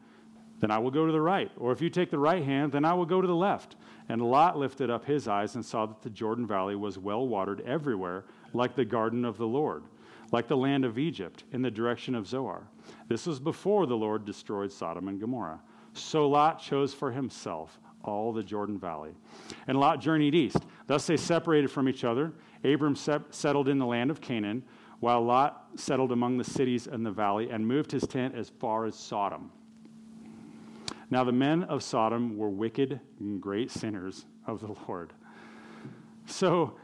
then 0.61 0.70
I 0.70 0.79
will 0.79 0.90
go 0.90 1.07
to 1.07 1.12
the 1.12 1.20
right. 1.20 1.50
Or 1.59 1.72
if 1.72 1.83
you 1.83 1.90
take 1.90 2.11
the 2.11 2.18
right 2.18 2.42
hand, 2.42 2.72
then 2.72 2.85
I 2.85 2.94
will 2.94 3.05
go 3.05 3.20
to 3.20 3.26
the 3.26 3.35
left. 3.35 3.76
And 4.09 4.22
Lot 4.22 4.57
lifted 4.57 4.90
up 4.90 5.05
his 5.05 5.29
eyes 5.29 5.55
and 5.55 5.64
saw 5.64 5.87
that 5.87 6.02
the 6.02 6.11
Jordan 6.11 6.46
Valley 6.46 6.76
was 6.76 6.98
well 6.98 7.26
watered 7.26 7.61
everywhere, 7.62 8.24
like 8.52 8.74
the 8.74 8.85
garden 8.85 9.24
of 9.24 9.37
the 9.37 9.46
Lord, 9.46 9.83
like 10.33 10.48
the 10.48 10.57
land 10.57 10.85
of 10.85 10.98
Egypt, 10.98 11.44
in 11.52 11.61
the 11.62 11.70
direction 11.70 12.14
of 12.14 12.26
Zoar. 12.26 12.68
This 13.09 13.26
was 13.26 13.40
before 13.40 13.87
the 13.87 13.96
Lord 13.96 14.24
destroyed 14.24 14.72
Sodom 14.72 15.09
and 15.09 15.20
Gomorrah. 15.20 15.61
So 15.92 16.29
Lot 16.29 16.61
chose 16.61 16.94
for 16.94 17.11
himself 17.11 17.81
all 18.05 18.33
the 18.33 18.42
Jordan 18.42 18.79
Valley. 18.79 19.11
And 19.66 19.79
Lot 19.79 20.00
journeyed 20.00 20.35
east. 20.35 20.59
Thus 20.87 21.07
they 21.07 21.16
separated 21.16 21.70
from 21.70 21.88
each 21.88 22.05
other. 22.05 22.33
Abram 22.64 22.94
settled 22.94 23.68
in 23.68 23.79
the 23.79 23.87
land 23.87 24.11
of 24.11 24.20
Canaan, 24.20 24.62
while 25.01 25.23
Lot 25.23 25.69
settled 25.77 26.13
among 26.13 26.39
the 26.39 26.45
cities 26.45 26.87
in 26.87 27.03
the 27.03 27.11
valley 27.11 27.51
and 27.51 27.67
moved 27.67 27.93
his 27.93 28.07
tent 28.07 28.35
as 28.35 28.49
far 28.49 28.87
as 28.87 28.95
Sodom. 28.95 29.51
Now 31.11 31.23
the 31.25 31.33
men 31.33 31.65
of 31.65 31.83
Sodom 31.83 32.37
were 32.37 32.49
wicked 32.51 33.01
and 33.21 33.41
great 33.41 33.71
sinners 33.71 34.27
of 34.47 34.61
the 34.61 34.75
Lord. 34.89 35.13
So 36.27 36.77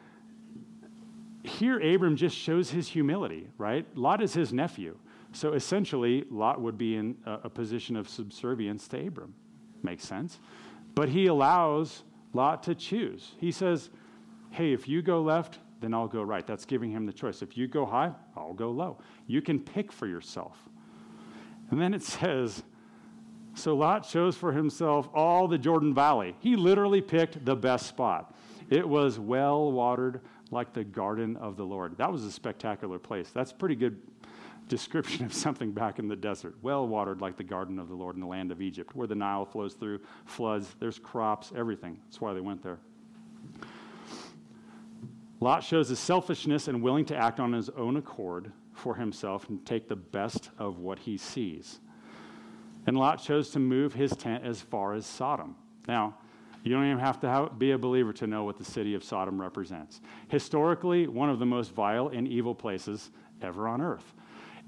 here 1.42 1.80
Abram 1.80 2.16
just 2.16 2.36
shows 2.36 2.70
his 2.70 2.86
humility, 2.86 3.48
right? 3.58 3.86
Lot 3.96 4.22
is 4.22 4.32
his 4.32 4.52
nephew. 4.52 4.96
So 5.32 5.54
essentially, 5.54 6.24
Lot 6.30 6.60
would 6.60 6.78
be 6.78 6.96
in 6.96 7.16
a, 7.24 7.40
a 7.44 7.50
position 7.50 7.96
of 7.96 8.08
subservience 8.08 8.86
to 8.88 9.06
Abram. 9.06 9.34
Makes 9.82 10.04
sense. 10.04 10.38
But 10.94 11.08
he 11.08 11.26
allows 11.26 12.04
Lot 12.32 12.62
to 12.64 12.74
choose. 12.74 13.32
He 13.38 13.50
says, 13.50 13.90
hey, 14.50 14.72
if 14.72 14.86
you 14.86 15.02
go 15.02 15.22
left, 15.22 15.58
then 15.82 15.92
I'll 15.92 16.08
go 16.08 16.22
right. 16.22 16.46
That's 16.46 16.64
giving 16.64 16.90
him 16.90 17.04
the 17.04 17.12
choice. 17.12 17.42
If 17.42 17.56
you 17.56 17.66
go 17.68 17.84
high, 17.84 18.12
I'll 18.36 18.54
go 18.54 18.70
low. 18.70 18.98
You 19.26 19.42
can 19.42 19.60
pick 19.60 19.92
for 19.92 20.06
yourself. 20.06 20.56
And 21.70 21.80
then 21.80 21.92
it 21.92 22.02
says, 22.02 22.62
so 23.54 23.74
Lot 23.74 24.08
chose 24.08 24.36
for 24.36 24.52
himself 24.52 25.08
all 25.12 25.46
the 25.46 25.58
Jordan 25.58 25.94
Valley. 25.94 26.34
He 26.40 26.56
literally 26.56 27.02
picked 27.02 27.44
the 27.44 27.56
best 27.56 27.86
spot. 27.86 28.34
It 28.70 28.88
was 28.88 29.18
well 29.18 29.70
watered 29.70 30.20
like 30.50 30.72
the 30.72 30.84
garden 30.84 31.36
of 31.36 31.56
the 31.56 31.64
Lord. 31.64 31.98
That 31.98 32.10
was 32.10 32.24
a 32.24 32.32
spectacular 32.32 32.98
place. 32.98 33.30
That's 33.30 33.52
pretty 33.52 33.74
good 33.74 34.00
description 34.68 35.26
of 35.26 35.34
something 35.34 35.72
back 35.72 35.98
in 35.98 36.08
the 36.08 36.16
desert. 36.16 36.56
Well 36.62 36.86
watered 36.86 37.20
like 37.20 37.36
the 37.36 37.44
garden 37.44 37.78
of 37.78 37.88
the 37.88 37.94
Lord 37.94 38.14
in 38.14 38.20
the 38.20 38.26
land 38.26 38.50
of 38.50 38.62
Egypt, 38.62 38.94
where 38.94 39.06
the 39.06 39.14
Nile 39.14 39.44
flows 39.44 39.74
through, 39.74 40.00
floods, 40.24 40.74
there's 40.78 40.98
crops, 40.98 41.52
everything. 41.54 41.98
That's 42.06 42.20
why 42.20 42.32
they 42.32 42.40
went 42.40 42.62
there. 42.62 42.78
Lot 45.42 45.64
shows 45.64 45.88
his 45.88 45.98
selfishness 45.98 46.68
and 46.68 46.80
willing 46.80 47.04
to 47.06 47.16
act 47.16 47.40
on 47.40 47.52
his 47.52 47.68
own 47.70 47.96
accord 47.96 48.52
for 48.74 48.94
himself 48.94 49.48
and 49.48 49.66
take 49.66 49.88
the 49.88 49.96
best 49.96 50.50
of 50.56 50.78
what 50.78 51.00
he 51.00 51.16
sees. 51.16 51.80
And 52.86 52.96
Lot 52.96 53.20
chose 53.20 53.50
to 53.50 53.58
move 53.58 53.92
his 53.92 54.12
tent 54.12 54.44
as 54.44 54.60
far 54.60 54.94
as 54.94 55.04
Sodom. 55.04 55.56
Now, 55.88 56.16
you 56.62 56.70
don't 56.70 56.86
even 56.86 57.00
have 57.00 57.18
to 57.22 57.50
be 57.58 57.72
a 57.72 57.78
believer 57.78 58.12
to 58.12 58.28
know 58.28 58.44
what 58.44 58.56
the 58.56 58.64
city 58.64 58.94
of 58.94 59.02
Sodom 59.02 59.40
represents. 59.40 60.00
Historically, 60.28 61.08
one 61.08 61.28
of 61.28 61.40
the 61.40 61.46
most 61.46 61.72
vile 61.72 62.06
and 62.06 62.28
evil 62.28 62.54
places 62.54 63.10
ever 63.42 63.66
on 63.66 63.80
earth. 63.80 64.14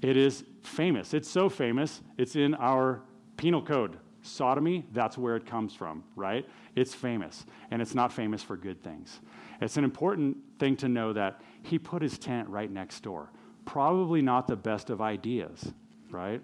It 0.01 0.17
is 0.17 0.43
famous. 0.61 1.13
It's 1.13 1.29
so 1.29 1.47
famous, 1.47 2.01
it's 2.17 2.35
in 2.35 2.53
our 2.55 3.01
penal 3.37 3.61
code. 3.61 3.97
Sodomy, 4.25 4.85
that's 4.91 5.17
where 5.17 5.35
it 5.35 5.45
comes 5.45 5.73
from, 5.73 6.03
right? 6.15 6.47
It's 6.75 6.93
famous, 6.93 7.45
and 7.71 7.81
it's 7.81 7.95
not 7.95 8.11
famous 8.11 8.41
for 8.41 8.57
good 8.57 8.81
things. 8.81 9.19
It's 9.61 9.77
an 9.77 9.83
important 9.83 10.37
thing 10.59 10.75
to 10.77 10.89
know 10.89 11.13
that 11.13 11.41
he 11.63 11.79
put 11.79 12.01
his 12.01 12.17
tent 12.17 12.49
right 12.49 12.69
next 12.69 13.01
door. 13.01 13.31
Probably 13.65 14.21
not 14.21 14.47
the 14.47 14.55
best 14.55 14.89
of 14.89 15.01
ideas, 15.01 15.73
right? 16.09 16.41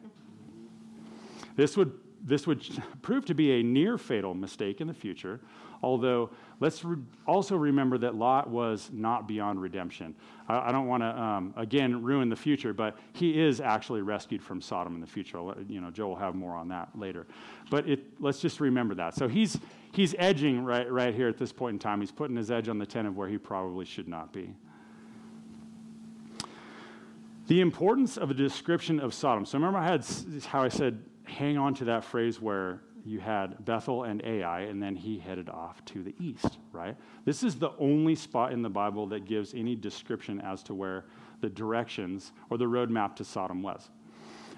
This 1.55 1.75
would, 1.75 1.91
this 2.23 2.47
would 2.47 2.65
prove 3.01 3.25
to 3.25 3.33
be 3.33 3.59
a 3.59 3.63
near 3.63 3.97
fatal 3.97 4.33
mistake 4.33 4.81
in 4.81 4.87
the 4.87 4.93
future, 4.93 5.41
although 5.83 6.29
let's 6.61 6.85
re- 6.85 6.97
also 7.25 7.57
remember 7.57 7.97
that 7.97 8.15
Lot 8.15 8.49
was 8.49 8.89
not 8.93 9.27
beyond 9.27 9.61
redemption. 9.61 10.15
I, 10.47 10.69
I 10.69 10.71
don't 10.71 10.87
want 10.87 11.03
to, 11.03 11.19
um, 11.19 11.53
again, 11.57 12.01
ruin 12.01 12.29
the 12.29 12.35
future, 12.35 12.71
but 12.71 12.97
he 13.11 13.41
is 13.41 13.59
actually 13.59 14.01
rescued 14.03 14.41
from 14.41 14.61
Sodom 14.61 14.95
in 14.95 15.01
the 15.01 15.07
future. 15.07 15.39
You 15.67 15.81
know, 15.81 15.91
Joe 15.91 16.07
will 16.07 16.15
have 16.15 16.35
more 16.35 16.55
on 16.55 16.69
that 16.69 16.89
later. 16.95 17.27
But 17.69 17.89
it, 17.89 17.99
let's 18.21 18.39
just 18.39 18.61
remember 18.61 18.95
that. 18.95 19.15
So 19.15 19.27
he's, 19.27 19.59
he's 19.91 20.15
edging 20.17 20.63
right, 20.63 20.89
right 20.89 21.13
here 21.13 21.27
at 21.27 21.37
this 21.37 21.51
point 21.51 21.73
in 21.73 21.79
time. 21.79 21.99
He's 21.99 22.11
putting 22.11 22.37
his 22.37 22.51
edge 22.51 22.69
on 22.69 22.77
the 22.77 22.85
tent 22.85 23.07
of 23.07 23.17
where 23.17 23.27
he 23.27 23.37
probably 23.37 23.85
should 23.85 24.07
not 24.07 24.31
be. 24.31 24.53
The 27.47 27.59
importance 27.59 28.17
of 28.17 28.31
a 28.31 28.33
description 28.33 28.99
of 28.99 29.13
Sodom. 29.13 29.45
So 29.45 29.57
remember, 29.57 29.79
I 29.79 29.85
had 29.85 30.05
how 30.45 30.61
I 30.61 30.69
said 30.69 31.03
hang 31.23 31.57
on 31.57 31.73
to 31.73 31.85
that 31.85 32.03
phrase 32.03 32.39
where 32.39 32.81
you 33.05 33.19
had 33.19 33.63
Bethel 33.65 34.03
and 34.03 34.21
Ai, 34.23 34.61
and 34.61 34.81
then 34.81 34.95
he 34.95 35.17
headed 35.17 35.49
off 35.49 35.83
to 35.85 36.03
the 36.03 36.13
east, 36.19 36.59
right? 36.71 36.95
This 37.25 37.43
is 37.43 37.55
the 37.55 37.71
only 37.79 38.15
spot 38.15 38.51
in 38.51 38.61
the 38.61 38.69
Bible 38.69 39.07
that 39.07 39.25
gives 39.25 39.53
any 39.53 39.75
description 39.75 40.39
as 40.41 40.63
to 40.63 40.73
where 40.73 41.05
the 41.41 41.49
directions 41.49 42.31
or 42.49 42.57
the 42.57 42.65
roadmap 42.65 43.15
to 43.17 43.23
Sodom 43.23 43.61
was. 43.63 43.89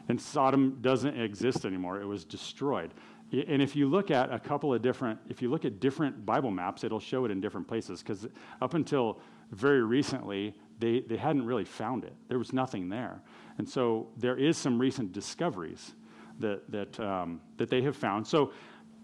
And 0.09 0.19
Sodom 0.19 0.79
doesn't 0.81 1.19
exist 1.19 1.65
anymore, 1.65 2.01
it 2.01 2.05
was 2.05 2.25
destroyed. 2.25 2.93
And 3.31 3.61
if 3.61 3.75
you 3.75 3.87
look 3.87 4.11
at 4.11 4.31
a 4.31 4.37
couple 4.37 4.73
of 4.73 4.81
different, 4.83 5.19
if 5.27 5.41
you 5.41 5.49
look 5.49 5.65
at 5.65 5.79
different 5.79 6.23
Bible 6.23 6.51
maps, 6.51 6.83
it'll 6.83 6.99
show 6.99 7.25
it 7.25 7.31
in 7.31 7.41
different 7.41 7.67
places 7.67 8.03
because 8.03 8.27
up 8.61 8.75
until 8.75 9.19
very 9.51 9.83
recently, 9.83 10.53
they, 10.79 10.99
they 10.99 11.17
hadn't 11.17 11.45
really 11.45 11.65
found 11.65 12.03
it. 12.03 12.13
There 12.27 12.37
was 12.37 12.53
nothing 12.53 12.89
there. 12.89 13.21
And 13.57 13.67
so 13.67 14.09
there 14.17 14.37
is 14.37 14.57
some 14.57 14.77
recent 14.77 15.13
discoveries 15.13 15.93
that, 16.39 16.69
that, 16.69 16.99
um, 16.99 17.41
that 17.57 17.69
they 17.69 17.81
have 17.81 17.95
found. 17.95 18.25
So, 18.25 18.51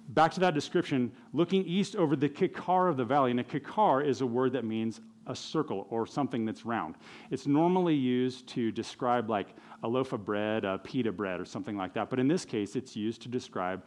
back 0.09 0.31
to 0.33 0.39
that 0.39 0.53
description, 0.53 1.11
looking 1.33 1.65
east 1.65 1.95
over 1.95 2.15
the 2.15 2.29
kikar 2.29 2.89
of 2.89 2.97
the 2.97 3.05
valley, 3.05 3.31
and 3.31 3.39
a 3.39 3.43
kikar 3.43 4.05
is 4.05 4.21
a 4.21 4.25
word 4.25 4.53
that 4.53 4.65
means 4.65 5.01
a 5.27 5.35
circle 5.35 5.85
or 5.89 6.07
something 6.07 6.45
that's 6.45 6.65
round. 6.65 6.95
It's 7.29 7.45
normally 7.45 7.93
used 7.93 8.47
to 8.49 8.71
describe 8.71 9.29
like 9.29 9.49
a 9.83 9.87
loaf 9.87 10.11
of 10.11 10.25
bread, 10.25 10.65
a 10.65 10.79
pita 10.79 11.11
bread, 11.11 11.39
or 11.39 11.45
something 11.45 11.77
like 11.77 11.93
that. 11.93 12.09
But 12.09 12.19
in 12.19 12.27
this 12.27 12.45
case, 12.45 12.75
it's 12.75 12.95
used 12.95 13.21
to 13.21 13.29
describe 13.29 13.83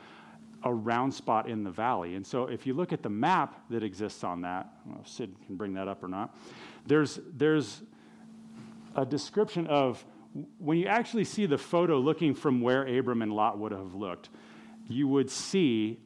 a 0.65 0.73
round 0.73 1.13
spot 1.13 1.49
in 1.49 1.65
the 1.65 1.71
valley. 1.71 2.15
And 2.15 2.25
so 2.25 2.47
if 2.47 2.67
you 2.67 2.75
look 2.75 2.93
at 2.93 3.03
the 3.03 3.09
map 3.09 3.61
that 3.71 3.83
exists 3.83 4.23
on 4.23 4.43
that, 4.43 4.69
Sid 5.05 5.35
can 5.47 5.57
bring 5.57 5.75
that 5.75 5.89
up 5.89 6.05
or 6.05 6.09
not, 6.09 6.37
there's, 6.87 7.19
there's 7.37 7.83
a 8.95 9.05
description 9.05 9.67
of 9.67 10.05
when 10.59 10.79
you 10.79 10.87
actually 10.87 11.25
see 11.25 11.47
the 11.47 11.59
photo 11.59 11.99
looking 11.99 12.35
from 12.35 12.61
where 12.61 12.87
Abram 12.87 13.23
and 13.23 13.33
Lot 13.33 13.59
would 13.59 13.73
have 13.73 13.95
looked, 13.95 14.31
you 14.89 15.07
would 15.09 15.31
see 15.31 15.99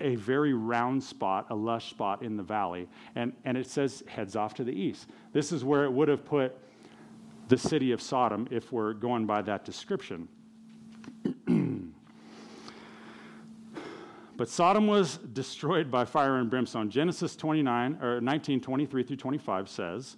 a 0.00 0.16
very 0.16 0.52
round 0.52 1.02
spot, 1.02 1.46
a 1.50 1.54
lush 1.54 1.90
spot 1.90 2.22
in 2.22 2.36
the 2.36 2.42
valley, 2.42 2.88
and, 3.14 3.32
and 3.44 3.56
it 3.56 3.66
says 3.68 4.02
heads 4.06 4.36
off 4.36 4.54
to 4.54 4.64
the 4.64 4.72
east. 4.72 5.08
This 5.32 5.52
is 5.52 5.64
where 5.64 5.84
it 5.84 5.92
would 5.92 6.08
have 6.08 6.24
put 6.24 6.56
the 7.48 7.56
city 7.56 7.92
of 7.92 8.02
Sodom 8.02 8.48
if 8.50 8.72
we're 8.72 8.92
going 8.92 9.26
by 9.26 9.42
that 9.42 9.64
description. 9.64 10.28
but 14.36 14.48
Sodom 14.48 14.86
was 14.86 15.18
destroyed 15.18 15.90
by 15.90 16.04
fire 16.04 16.36
and 16.36 16.50
brimstone. 16.50 16.90
Genesis 16.90 17.36
29 17.36 17.98
or 18.02 18.20
19, 18.20 18.60
23 18.60 19.02
through 19.02 19.16
25 19.16 19.68
says, 19.68 20.16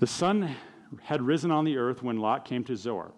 The 0.00 0.06
sun 0.06 0.56
had 1.02 1.22
risen 1.22 1.50
on 1.50 1.64
the 1.64 1.76
earth 1.76 2.02
when 2.02 2.18
Lot 2.18 2.44
came 2.44 2.64
to 2.64 2.76
Zoar. 2.76 3.12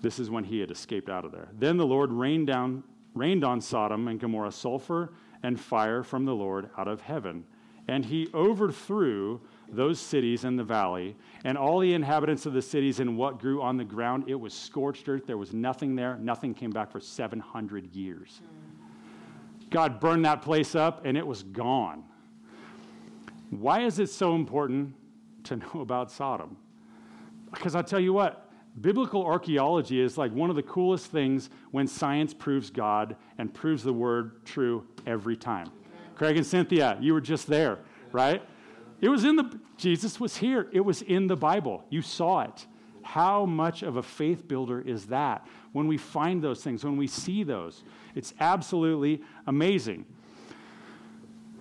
This 0.00 0.18
is 0.18 0.30
when 0.30 0.44
he 0.44 0.60
had 0.60 0.70
escaped 0.70 1.08
out 1.08 1.24
of 1.24 1.32
there. 1.32 1.48
Then 1.58 1.76
the 1.76 1.86
Lord 1.86 2.12
rained 2.12 2.46
down 2.46 2.84
rained 3.14 3.44
on 3.44 3.60
Sodom 3.60 4.08
and 4.08 4.20
Gomorrah 4.20 4.52
sulfur 4.52 5.12
and 5.42 5.58
fire 5.58 6.02
from 6.02 6.24
the 6.24 6.34
Lord 6.34 6.68
out 6.76 6.88
of 6.88 7.00
heaven. 7.00 7.44
And 7.86 8.04
he 8.04 8.28
overthrew 8.32 9.40
those 9.68 10.00
cities 10.00 10.44
in 10.44 10.56
the 10.56 10.64
valley 10.64 11.16
and 11.44 11.58
all 11.58 11.80
the 11.80 11.92
inhabitants 11.92 12.46
of 12.46 12.54
the 12.54 12.62
cities 12.62 12.98
and 12.98 13.16
what 13.16 13.38
grew 13.38 13.60
on 13.62 13.76
the 13.76 13.84
ground. 13.84 14.24
It 14.26 14.34
was 14.34 14.54
scorched 14.54 15.08
earth. 15.08 15.26
There 15.26 15.36
was 15.36 15.52
nothing 15.52 15.94
there. 15.94 16.16
Nothing 16.16 16.54
came 16.54 16.70
back 16.70 16.90
for 16.90 17.00
700 17.00 17.94
years. 17.94 18.40
God 19.70 20.00
burned 20.00 20.24
that 20.24 20.40
place 20.40 20.74
up 20.74 21.04
and 21.04 21.16
it 21.16 21.26
was 21.26 21.42
gone. 21.42 22.04
Why 23.50 23.82
is 23.82 23.98
it 23.98 24.08
so 24.08 24.34
important 24.34 24.94
to 25.44 25.56
know 25.56 25.80
about 25.80 26.10
Sodom? 26.10 26.56
Because 27.54 27.74
I'll 27.74 27.84
tell 27.84 28.00
you 28.00 28.12
what, 28.12 28.50
biblical 28.80 29.24
archaeology 29.24 30.00
is 30.00 30.18
like 30.18 30.32
one 30.32 30.50
of 30.50 30.56
the 30.56 30.62
coolest 30.62 31.06
things 31.06 31.50
when 31.70 31.86
science 31.86 32.34
proves 32.34 32.70
God 32.70 33.16
and 33.38 33.52
proves 33.52 33.82
the 33.82 33.92
word 33.92 34.44
true 34.44 34.86
every 35.06 35.36
time. 35.36 35.70
Craig 36.16 36.36
and 36.36 36.46
Cynthia, 36.46 36.98
you 37.00 37.12
were 37.12 37.20
just 37.20 37.46
there, 37.46 37.78
right? 38.12 38.42
It 39.00 39.08
was 39.08 39.24
in 39.24 39.36
the, 39.36 39.58
Jesus 39.76 40.20
was 40.20 40.36
here. 40.36 40.68
It 40.72 40.80
was 40.80 41.02
in 41.02 41.26
the 41.26 41.36
Bible. 41.36 41.84
You 41.90 42.02
saw 42.02 42.42
it. 42.42 42.66
How 43.02 43.44
much 43.44 43.82
of 43.82 43.96
a 43.96 44.02
faith 44.02 44.48
builder 44.48 44.80
is 44.80 45.06
that 45.06 45.46
when 45.72 45.86
we 45.86 45.98
find 45.98 46.42
those 46.42 46.62
things, 46.62 46.84
when 46.84 46.96
we 46.96 47.06
see 47.06 47.42
those? 47.42 47.84
It's 48.14 48.32
absolutely 48.40 49.22
amazing. 49.46 50.06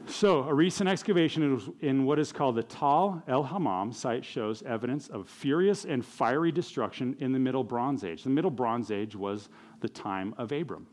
So, 0.05 0.43
a 0.43 0.53
recent 0.53 0.89
excavation 0.89 1.75
in 1.79 2.05
what 2.05 2.19
is 2.19 2.31
called 2.31 2.55
the 2.55 2.63
Tall 2.63 3.23
el-Hammam 3.27 3.93
site 3.93 4.23
shows 4.23 4.61
evidence 4.63 5.07
of 5.07 5.29
furious 5.29 5.85
and 5.85 6.05
fiery 6.05 6.51
destruction 6.51 7.15
in 7.19 7.31
the 7.31 7.39
Middle 7.39 7.63
Bronze 7.63 8.03
Age. 8.03 8.23
The 8.23 8.29
Middle 8.29 8.51
Bronze 8.51 8.91
Age 8.91 9.15
was 9.15 9.49
the 9.79 9.89
time 9.89 10.35
of 10.37 10.51
Abram. 10.51 10.87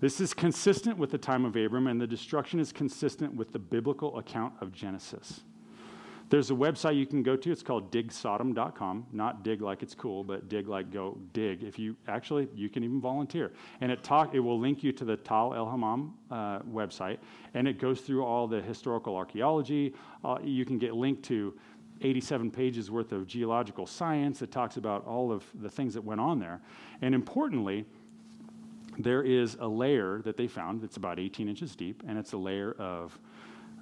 This 0.00 0.20
is 0.20 0.32
consistent 0.32 0.98
with 0.98 1.10
the 1.10 1.18
time 1.18 1.44
of 1.44 1.56
Abram, 1.56 1.86
and 1.86 2.00
the 2.00 2.06
destruction 2.06 2.60
is 2.60 2.70
consistent 2.72 3.34
with 3.34 3.52
the 3.52 3.58
biblical 3.58 4.18
account 4.18 4.54
of 4.60 4.72
Genesis. 4.72 5.40
There's 6.30 6.52
a 6.52 6.54
website 6.54 6.96
you 6.96 7.06
can 7.06 7.24
go 7.24 7.34
to. 7.34 7.50
It's 7.50 7.62
called 7.62 7.90
digsodom.com. 7.90 9.06
Not 9.12 9.42
dig 9.42 9.60
like 9.60 9.82
it's 9.82 9.96
cool, 9.96 10.22
but 10.22 10.48
dig 10.48 10.68
like 10.68 10.92
go 10.92 11.18
dig. 11.32 11.64
If 11.64 11.76
you 11.76 11.96
actually, 12.06 12.46
you 12.54 12.68
can 12.68 12.84
even 12.84 13.00
volunteer. 13.00 13.50
And 13.80 13.90
it 13.90 14.04
talk, 14.04 14.32
it 14.32 14.38
will 14.38 14.58
link 14.58 14.84
you 14.84 14.92
to 14.92 15.04
the 15.04 15.16
Tall 15.16 15.54
el-Hammam 15.54 16.14
uh, 16.30 16.60
website, 16.60 17.18
and 17.54 17.66
it 17.66 17.78
goes 17.78 18.00
through 18.00 18.24
all 18.24 18.46
the 18.46 18.62
historical 18.62 19.16
archaeology. 19.16 19.92
Uh, 20.24 20.38
you 20.40 20.64
can 20.64 20.78
get 20.78 20.94
linked 20.94 21.24
to 21.24 21.52
87 22.00 22.52
pages 22.52 22.92
worth 22.92 23.10
of 23.10 23.26
geological 23.26 23.84
science 23.84 24.38
that 24.38 24.52
talks 24.52 24.76
about 24.76 25.04
all 25.06 25.32
of 25.32 25.44
the 25.60 25.68
things 25.68 25.94
that 25.94 26.02
went 26.02 26.20
on 26.20 26.38
there. 26.38 26.60
And 27.02 27.12
importantly, 27.12 27.84
there 28.98 29.22
is 29.22 29.56
a 29.58 29.66
layer 29.66 30.22
that 30.22 30.36
they 30.36 30.46
found 30.46 30.80
that's 30.80 30.96
about 30.96 31.18
18 31.18 31.48
inches 31.48 31.74
deep, 31.74 32.04
and 32.06 32.16
it's 32.16 32.34
a 32.34 32.38
layer 32.38 32.72
of 32.78 33.18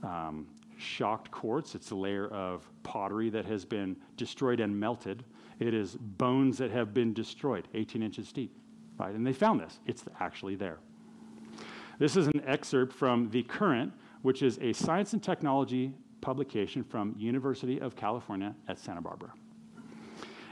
um, 0.03 0.47
shocked 0.79 1.31
quartz. 1.31 1.75
It's 1.75 1.91
a 1.91 1.95
layer 1.95 2.29
of 2.29 2.69
pottery 2.83 3.29
that 3.31 3.45
has 3.45 3.65
been 3.65 3.97
destroyed 4.17 4.61
and 4.61 4.79
melted. 4.79 5.25
It 5.59 5.75
is 5.75 5.97
bones 5.97 6.57
that 6.59 6.71
have 6.71 6.95
been 6.95 7.13
destroyed, 7.13 7.69
18 7.75 8.03
inches 8.03 8.33
deep. 8.33 8.57
Right? 8.97 9.15
And 9.15 9.27
they 9.27 9.33
found 9.33 9.61
this. 9.61 9.81
It's 9.87 10.05
actually 10.21 10.57
there. 10.57 10.79
This 11.99 12.17
is 12.17 12.29
an 12.29 12.43
excerpt 12.47 12.93
from 12.93 13.29
The 13.31 13.43
Current, 13.43 13.93
which 14.23 14.43
is 14.43 14.59
a 14.61 14.73
science 14.73 15.13
and 15.13 15.23
technology 15.23 15.93
publication 16.21 16.83
from 16.85 17.15
University 17.19 17.81
of 17.81 17.97
California 17.97 18.55
at 18.69 18.79
Santa 18.79 19.01
Barbara. 19.01 19.33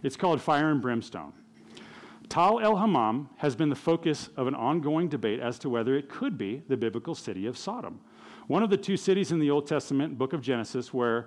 It's 0.02 0.16
called 0.16 0.40
Fire 0.40 0.70
and 0.70 0.82
Brimstone. 0.82 1.32
Tall 2.28 2.60
el-Hammam 2.60 3.28
has 3.36 3.54
been 3.54 3.68
the 3.68 3.76
focus 3.76 4.28
of 4.36 4.46
an 4.46 4.54
ongoing 4.54 5.08
debate 5.08 5.40
as 5.40 5.58
to 5.60 5.68
whether 5.68 5.94
it 5.94 6.08
could 6.08 6.36
be 6.36 6.62
the 6.68 6.76
biblical 6.76 7.14
city 7.14 7.46
of 7.46 7.56
Sodom. 7.56 8.00
One 8.46 8.62
of 8.62 8.70
the 8.70 8.76
two 8.76 8.96
cities 8.96 9.32
in 9.32 9.38
the 9.40 9.50
Old 9.50 9.66
Testament 9.66 10.16
book 10.16 10.32
of 10.32 10.40
Genesis 10.40 10.94
where 10.94 11.26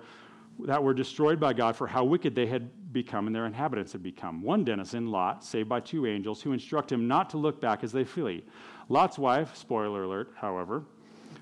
that 0.60 0.82
were 0.82 0.94
destroyed 0.94 1.40
by 1.40 1.52
God 1.52 1.76
for 1.76 1.86
how 1.86 2.04
wicked 2.04 2.34
they 2.34 2.46
had 2.46 2.92
become 2.92 3.26
and 3.26 3.34
their 3.34 3.46
inhabitants 3.46 3.92
had 3.92 4.02
become. 4.02 4.42
One 4.42 4.64
denizen, 4.64 5.10
Lot, 5.10 5.44
saved 5.44 5.68
by 5.68 5.80
two 5.80 6.06
angels 6.06 6.42
who 6.42 6.52
instruct 6.52 6.92
him 6.92 7.08
not 7.08 7.30
to 7.30 7.38
look 7.38 7.60
back 7.60 7.82
as 7.84 7.92
they 7.92 8.04
flee. 8.04 8.44
Lot's 8.88 9.18
wife, 9.18 9.56
spoiler 9.56 10.04
alert, 10.04 10.32
however, 10.36 10.84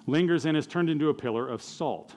lingers 0.07 0.47
and 0.47 0.57
is 0.57 0.67
turned 0.67 0.91
into 0.91 1.09
a 1.09 1.15
pillar 1.15 1.49
of 1.49 1.63
salt. 1.63 2.15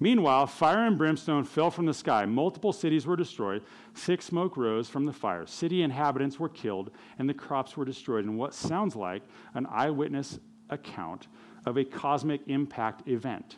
Meanwhile, 0.00 0.46
fire 0.46 0.86
and 0.86 0.98
brimstone 0.98 1.44
fell 1.44 1.70
from 1.70 1.86
the 1.86 1.94
sky. 1.94 2.24
Multiple 2.24 2.72
cities 2.72 3.06
were 3.06 3.16
destroyed. 3.16 3.62
Thick 3.94 4.22
smoke 4.22 4.56
rose 4.56 4.88
from 4.88 5.04
the 5.04 5.12
fire. 5.12 5.46
City 5.46 5.82
inhabitants 5.82 6.40
were 6.40 6.48
killed, 6.48 6.90
and 7.18 7.28
the 7.28 7.34
crops 7.34 7.76
were 7.76 7.84
destroyed 7.84 8.24
in 8.24 8.36
what 8.36 8.54
sounds 8.54 8.96
like 8.96 9.22
an 9.54 9.66
eyewitness 9.66 10.40
account 10.70 11.28
of 11.64 11.76
a 11.76 11.84
cosmic 11.84 12.40
impact 12.46 13.08
event. 13.08 13.56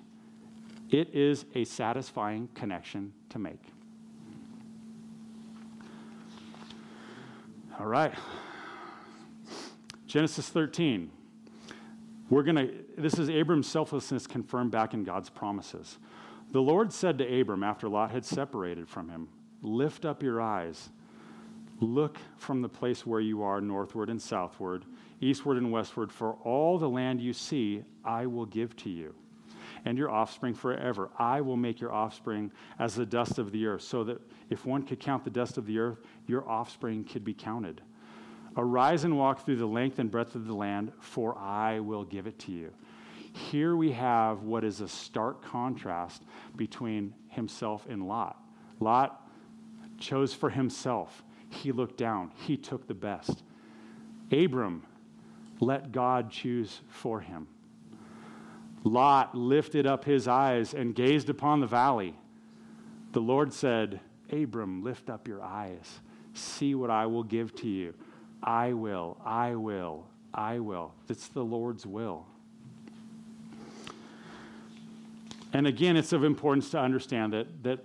It 0.91 1.15
is 1.15 1.45
a 1.55 1.65
satisfying 1.65 2.49
connection 2.55 3.13
to 3.31 3.39
make. 3.39 3.61
All 7.79 7.87
right. 7.87 8.15
Genesis 10.07 10.49
13. 10.49 11.11
We're 12.31 12.43
going 12.43 12.57
to, 12.57 12.73
this 12.97 13.19
is 13.19 13.29
Abram's 13.29 13.67
selflessness 13.67 14.27
confirmed 14.27 14.71
back 14.71 14.95
in 14.95 15.05
God's 15.05 15.29
promises. 15.29 15.99
The 16.53 16.63
Lord 16.63 16.93
said 16.93 17.19
to 17.19 17.41
Abram 17.41 17.65
after 17.65 17.89
Lot 17.89 18.13
had 18.13 18.25
separated 18.25 18.89
from 18.89 19.09
him, 19.09 19.29
Lift 19.61 20.05
up 20.05 20.23
your 20.23 20.41
eyes, 20.41 20.91
look 21.81 22.19
from 22.37 22.63
the 22.63 22.69
place 22.69 23.05
where 23.05 23.21
you 23.21 23.43
are 23.43 23.61
northward 23.61 24.09
and 24.09 24.21
southward 24.21 24.85
eastward 25.25 25.57
and 25.57 25.73
westward, 25.73 26.13
for 26.13 26.35
all 26.45 26.79
the 26.79 26.89
land 26.89 27.21
you 27.21 27.33
see, 27.33 27.83
I 28.05 28.27
will 28.27 28.47
give 28.47 28.77
to 28.77 28.91
you, 28.91 29.15
and 29.85 29.97
your 29.97 30.11
offspring 30.11 30.55
forever. 30.55 31.11
I 31.19 31.41
will 31.41 31.57
make 31.57 31.81
your 31.81 31.93
offspring 31.93 32.53
as 32.79 32.95
the 32.95 33.07
dust 33.07 33.39
of 33.39 33.51
the 33.51 33.67
earth, 33.67 33.83
so 33.83 34.05
that 34.05 34.21
if 34.51 34.67
one 34.67 34.83
could 34.83 35.01
count 35.01 35.25
the 35.25 35.31
dust 35.31 35.57
of 35.57 35.67
the 35.67 35.79
earth, 35.79 35.99
your 36.27 36.49
offspring 36.49 37.05
could 37.05 37.25
be 37.25 37.35
counted. 37.35 37.81
Arise 38.57 39.05
and 39.05 39.19
walk 39.19 39.45
through 39.45 39.57
the 39.57 39.67
length 39.67 39.99
and 39.99 40.11
breadth 40.11 40.35
of 40.35 40.47
the 40.47 40.55
land, 40.55 40.93
for 41.01 41.37
I 41.37 41.81
will 41.81 42.05
give 42.05 42.27
it 42.27 42.39
to 42.41 42.53
you. 42.53 42.73
Here 43.33 43.75
we 43.75 43.91
have 43.93 44.43
what 44.43 44.63
is 44.63 44.81
a 44.81 44.87
stark 44.89 45.43
contrast 45.43 46.23
between 46.55 47.15
himself 47.29 47.85
and 47.89 48.07
Lot. 48.07 48.41
Lot 48.79 49.29
chose 49.99 50.33
for 50.33 50.51
himself. 50.51 51.25
He 51.49 51.73
looked 51.73 51.97
down, 51.97 52.31
he 52.35 52.57
took 52.57 52.87
the 52.87 52.95
best. 52.95 53.43
Abram 54.31 54.85
let 55.61 55.93
God 55.93 56.31
choose 56.31 56.81
for 56.89 57.21
him. 57.21 57.47
Lot 58.83 59.35
lifted 59.35 59.87
up 59.87 60.05
his 60.05 60.29
eyes 60.29 60.75
and 60.75 60.95
gazed 60.95 61.31
upon 61.31 61.61
the 61.61 61.67
valley. 61.67 62.15
The 63.13 63.21
Lord 63.21 63.53
said, 63.53 64.01
Abram, 64.31 64.83
lift 64.83 65.09
up 65.09 65.27
your 65.27 65.43
eyes. 65.43 66.01
See 66.35 66.75
what 66.75 66.91
I 66.91 67.07
will 67.07 67.23
give 67.23 67.55
to 67.57 67.69
you. 67.69 67.95
I 68.43 68.73
will, 68.73 69.17
I 69.25 69.55
will, 69.55 70.07
I 70.35 70.59
will. 70.59 70.93
It's 71.09 71.29
the 71.29 71.45
Lord's 71.45 71.87
will. 71.87 72.27
And 75.55 75.67
again, 75.67 75.97
it's 75.97 76.13
of 76.13 76.25
importance 76.25 76.71
to 76.71 76.81
understand 76.81 77.33
that, 77.33 77.63
that 77.63 77.79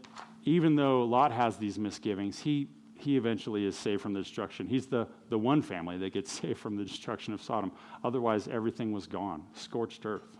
even 0.44 0.76
though 0.76 1.04
Lot 1.04 1.32
has 1.32 1.58
these 1.58 1.78
misgivings, 1.78 2.40
he 2.40 2.68
he 3.00 3.18
eventually 3.18 3.66
is 3.66 3.78
saved 3.78 4.02
from 4.02 4.14
the 4.14 4.22
destruction. 4.22 4.68
He's 4.68 4.88
the, 4.88 5.08
the 5.30 5.38
one 5.38 5.62
family 5.62 5.98
that 5.98 6.14
gets 6.14 6.32
saved 6.42 6.60
from 6.60 6.76
the 6.76 6.84
destruction 6.84 7.34
of 7.34 7.42
Sodom. 7.42 7.72
Otherwise, 8.04 8.48
everything 8.48 8.92
was 8.92 9.08
gone, 9.08 9.44
scorched 9.54 10.06
earth. 10.06 10.38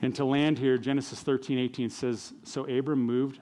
And 0.00 0.14
to 0.16 0.24
land 0.24 0.58
here, 0.58 0.78
Genesis 0.78 1.20
13, 1.20 1.58
18 1.58 1.90
says 1.90 2.32
So 2.42 2.64
Abram 2.64 3.00
moved 3.00 3.40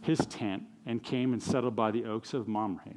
his 0.00 0.18
tent 0.26 0.62
and 0.86 1.02
came 1.02 1.32
and 1.32 1.42
settled 1.42 1.76
by 1.76 1.90
the 1.90 2.04
oaks 2.06 2.32
of 2.32 2.48
Mamre, 2.48 2.94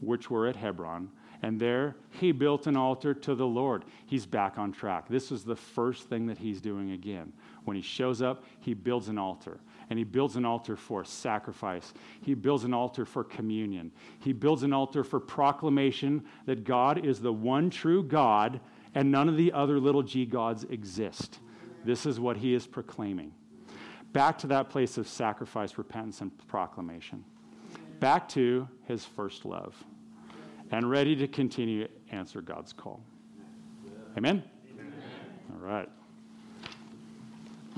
which 0.00 0.30
were 0.30 0.46
at 0.46 0.56
Hebron. 0.56 1.10
And 1.42 1.60
there 1.60 1.96
he 2.10 2.32
built 2.32 2.66
an 2.66 2.76
altar 2.76 3.12
to 3.12 3.34
the 3.34 3.46
Lord. 3.46 3.84
He's 4.06 4.24
back 4.24 4.56
on 4.56 4.72
track. 4.72 5.08
This 5.08 5.30
is 5.30 5.44
the 5.44 5.56
first 5.56 6.08
thing 6.08 6.26
that 6.26 6.38
he's 6.38 6.62
doing 6.62 6.92
again. 6.92 7.34
When 7.64 7.76
he 7.76 7.82
shows 7.82 8.22
up, 8.22 8.44
he 8.60 8.72
builds 8.72 9.08
an 9.08 9.18
altar 9.18 9.60
and 9.94 9.98
he 10.00 10.04
builds 10.04 10.34
an 10.34 10.44
altar 10.44 10.74
for 10.74 11.04
sacrifice. 11.04 11.94
He 12.20 12.34
builds 12.34 12.64
an 12.64 12.74
altar 12.74 13.04
for 13.04 13.22
communion. 13.22 13.92
He 14.18 14.32
builds 14.32 14.64
an 14.64 14.72
altar 14.72 15.04
for 15.04 15.20
proclamation 15.20 16.24
that 16.46 16.64
God 16.64 17.06
is 17.06 17.20
the 17.20 17.32
one 17.32 17.70
true 17.70 18.02
God 18.02 18.58
and 18.96 19.12
none 19.12 19.28
of 19.28 19.36
the 19.36 19.52
other 19.52 19.78
little 19.78 20.02
g 20.02 20.26
gods 20.26 20.64
exist. 20.64 21.38
This 21.84 22.06
is 22.06 22.18
what 22.18 22.36
he 22.36 22.54
is 22.54 22.66
proclaiming. 22.66 23.34
Back 24.12 24.36
to 24.38 24.48
that 24.48 24.68
place 24.68 24.98
of 24.98 25.06
sacrifice, 25.06 25.78
repentance, 25.78 26.22
and 26.22 26.32
proclamation. 26.48 27.24
Back 28.00 28.28
to 28.30 28.68
his 28.88 29.04
first 29.04 29.44
love. 29.44 29.76
And 30.72 30.90
ready 30.90 31.14
to 31.14 31.28
continue 31.28 31.86
to 31.86 31.90
answer 32.10 32.40
God's 32.42 32.72
call. 32.72 33.00
Amen? 34.18 34.42
Amen. 34.72 34.92
All 35.52 35.64
right. 35.64 35.88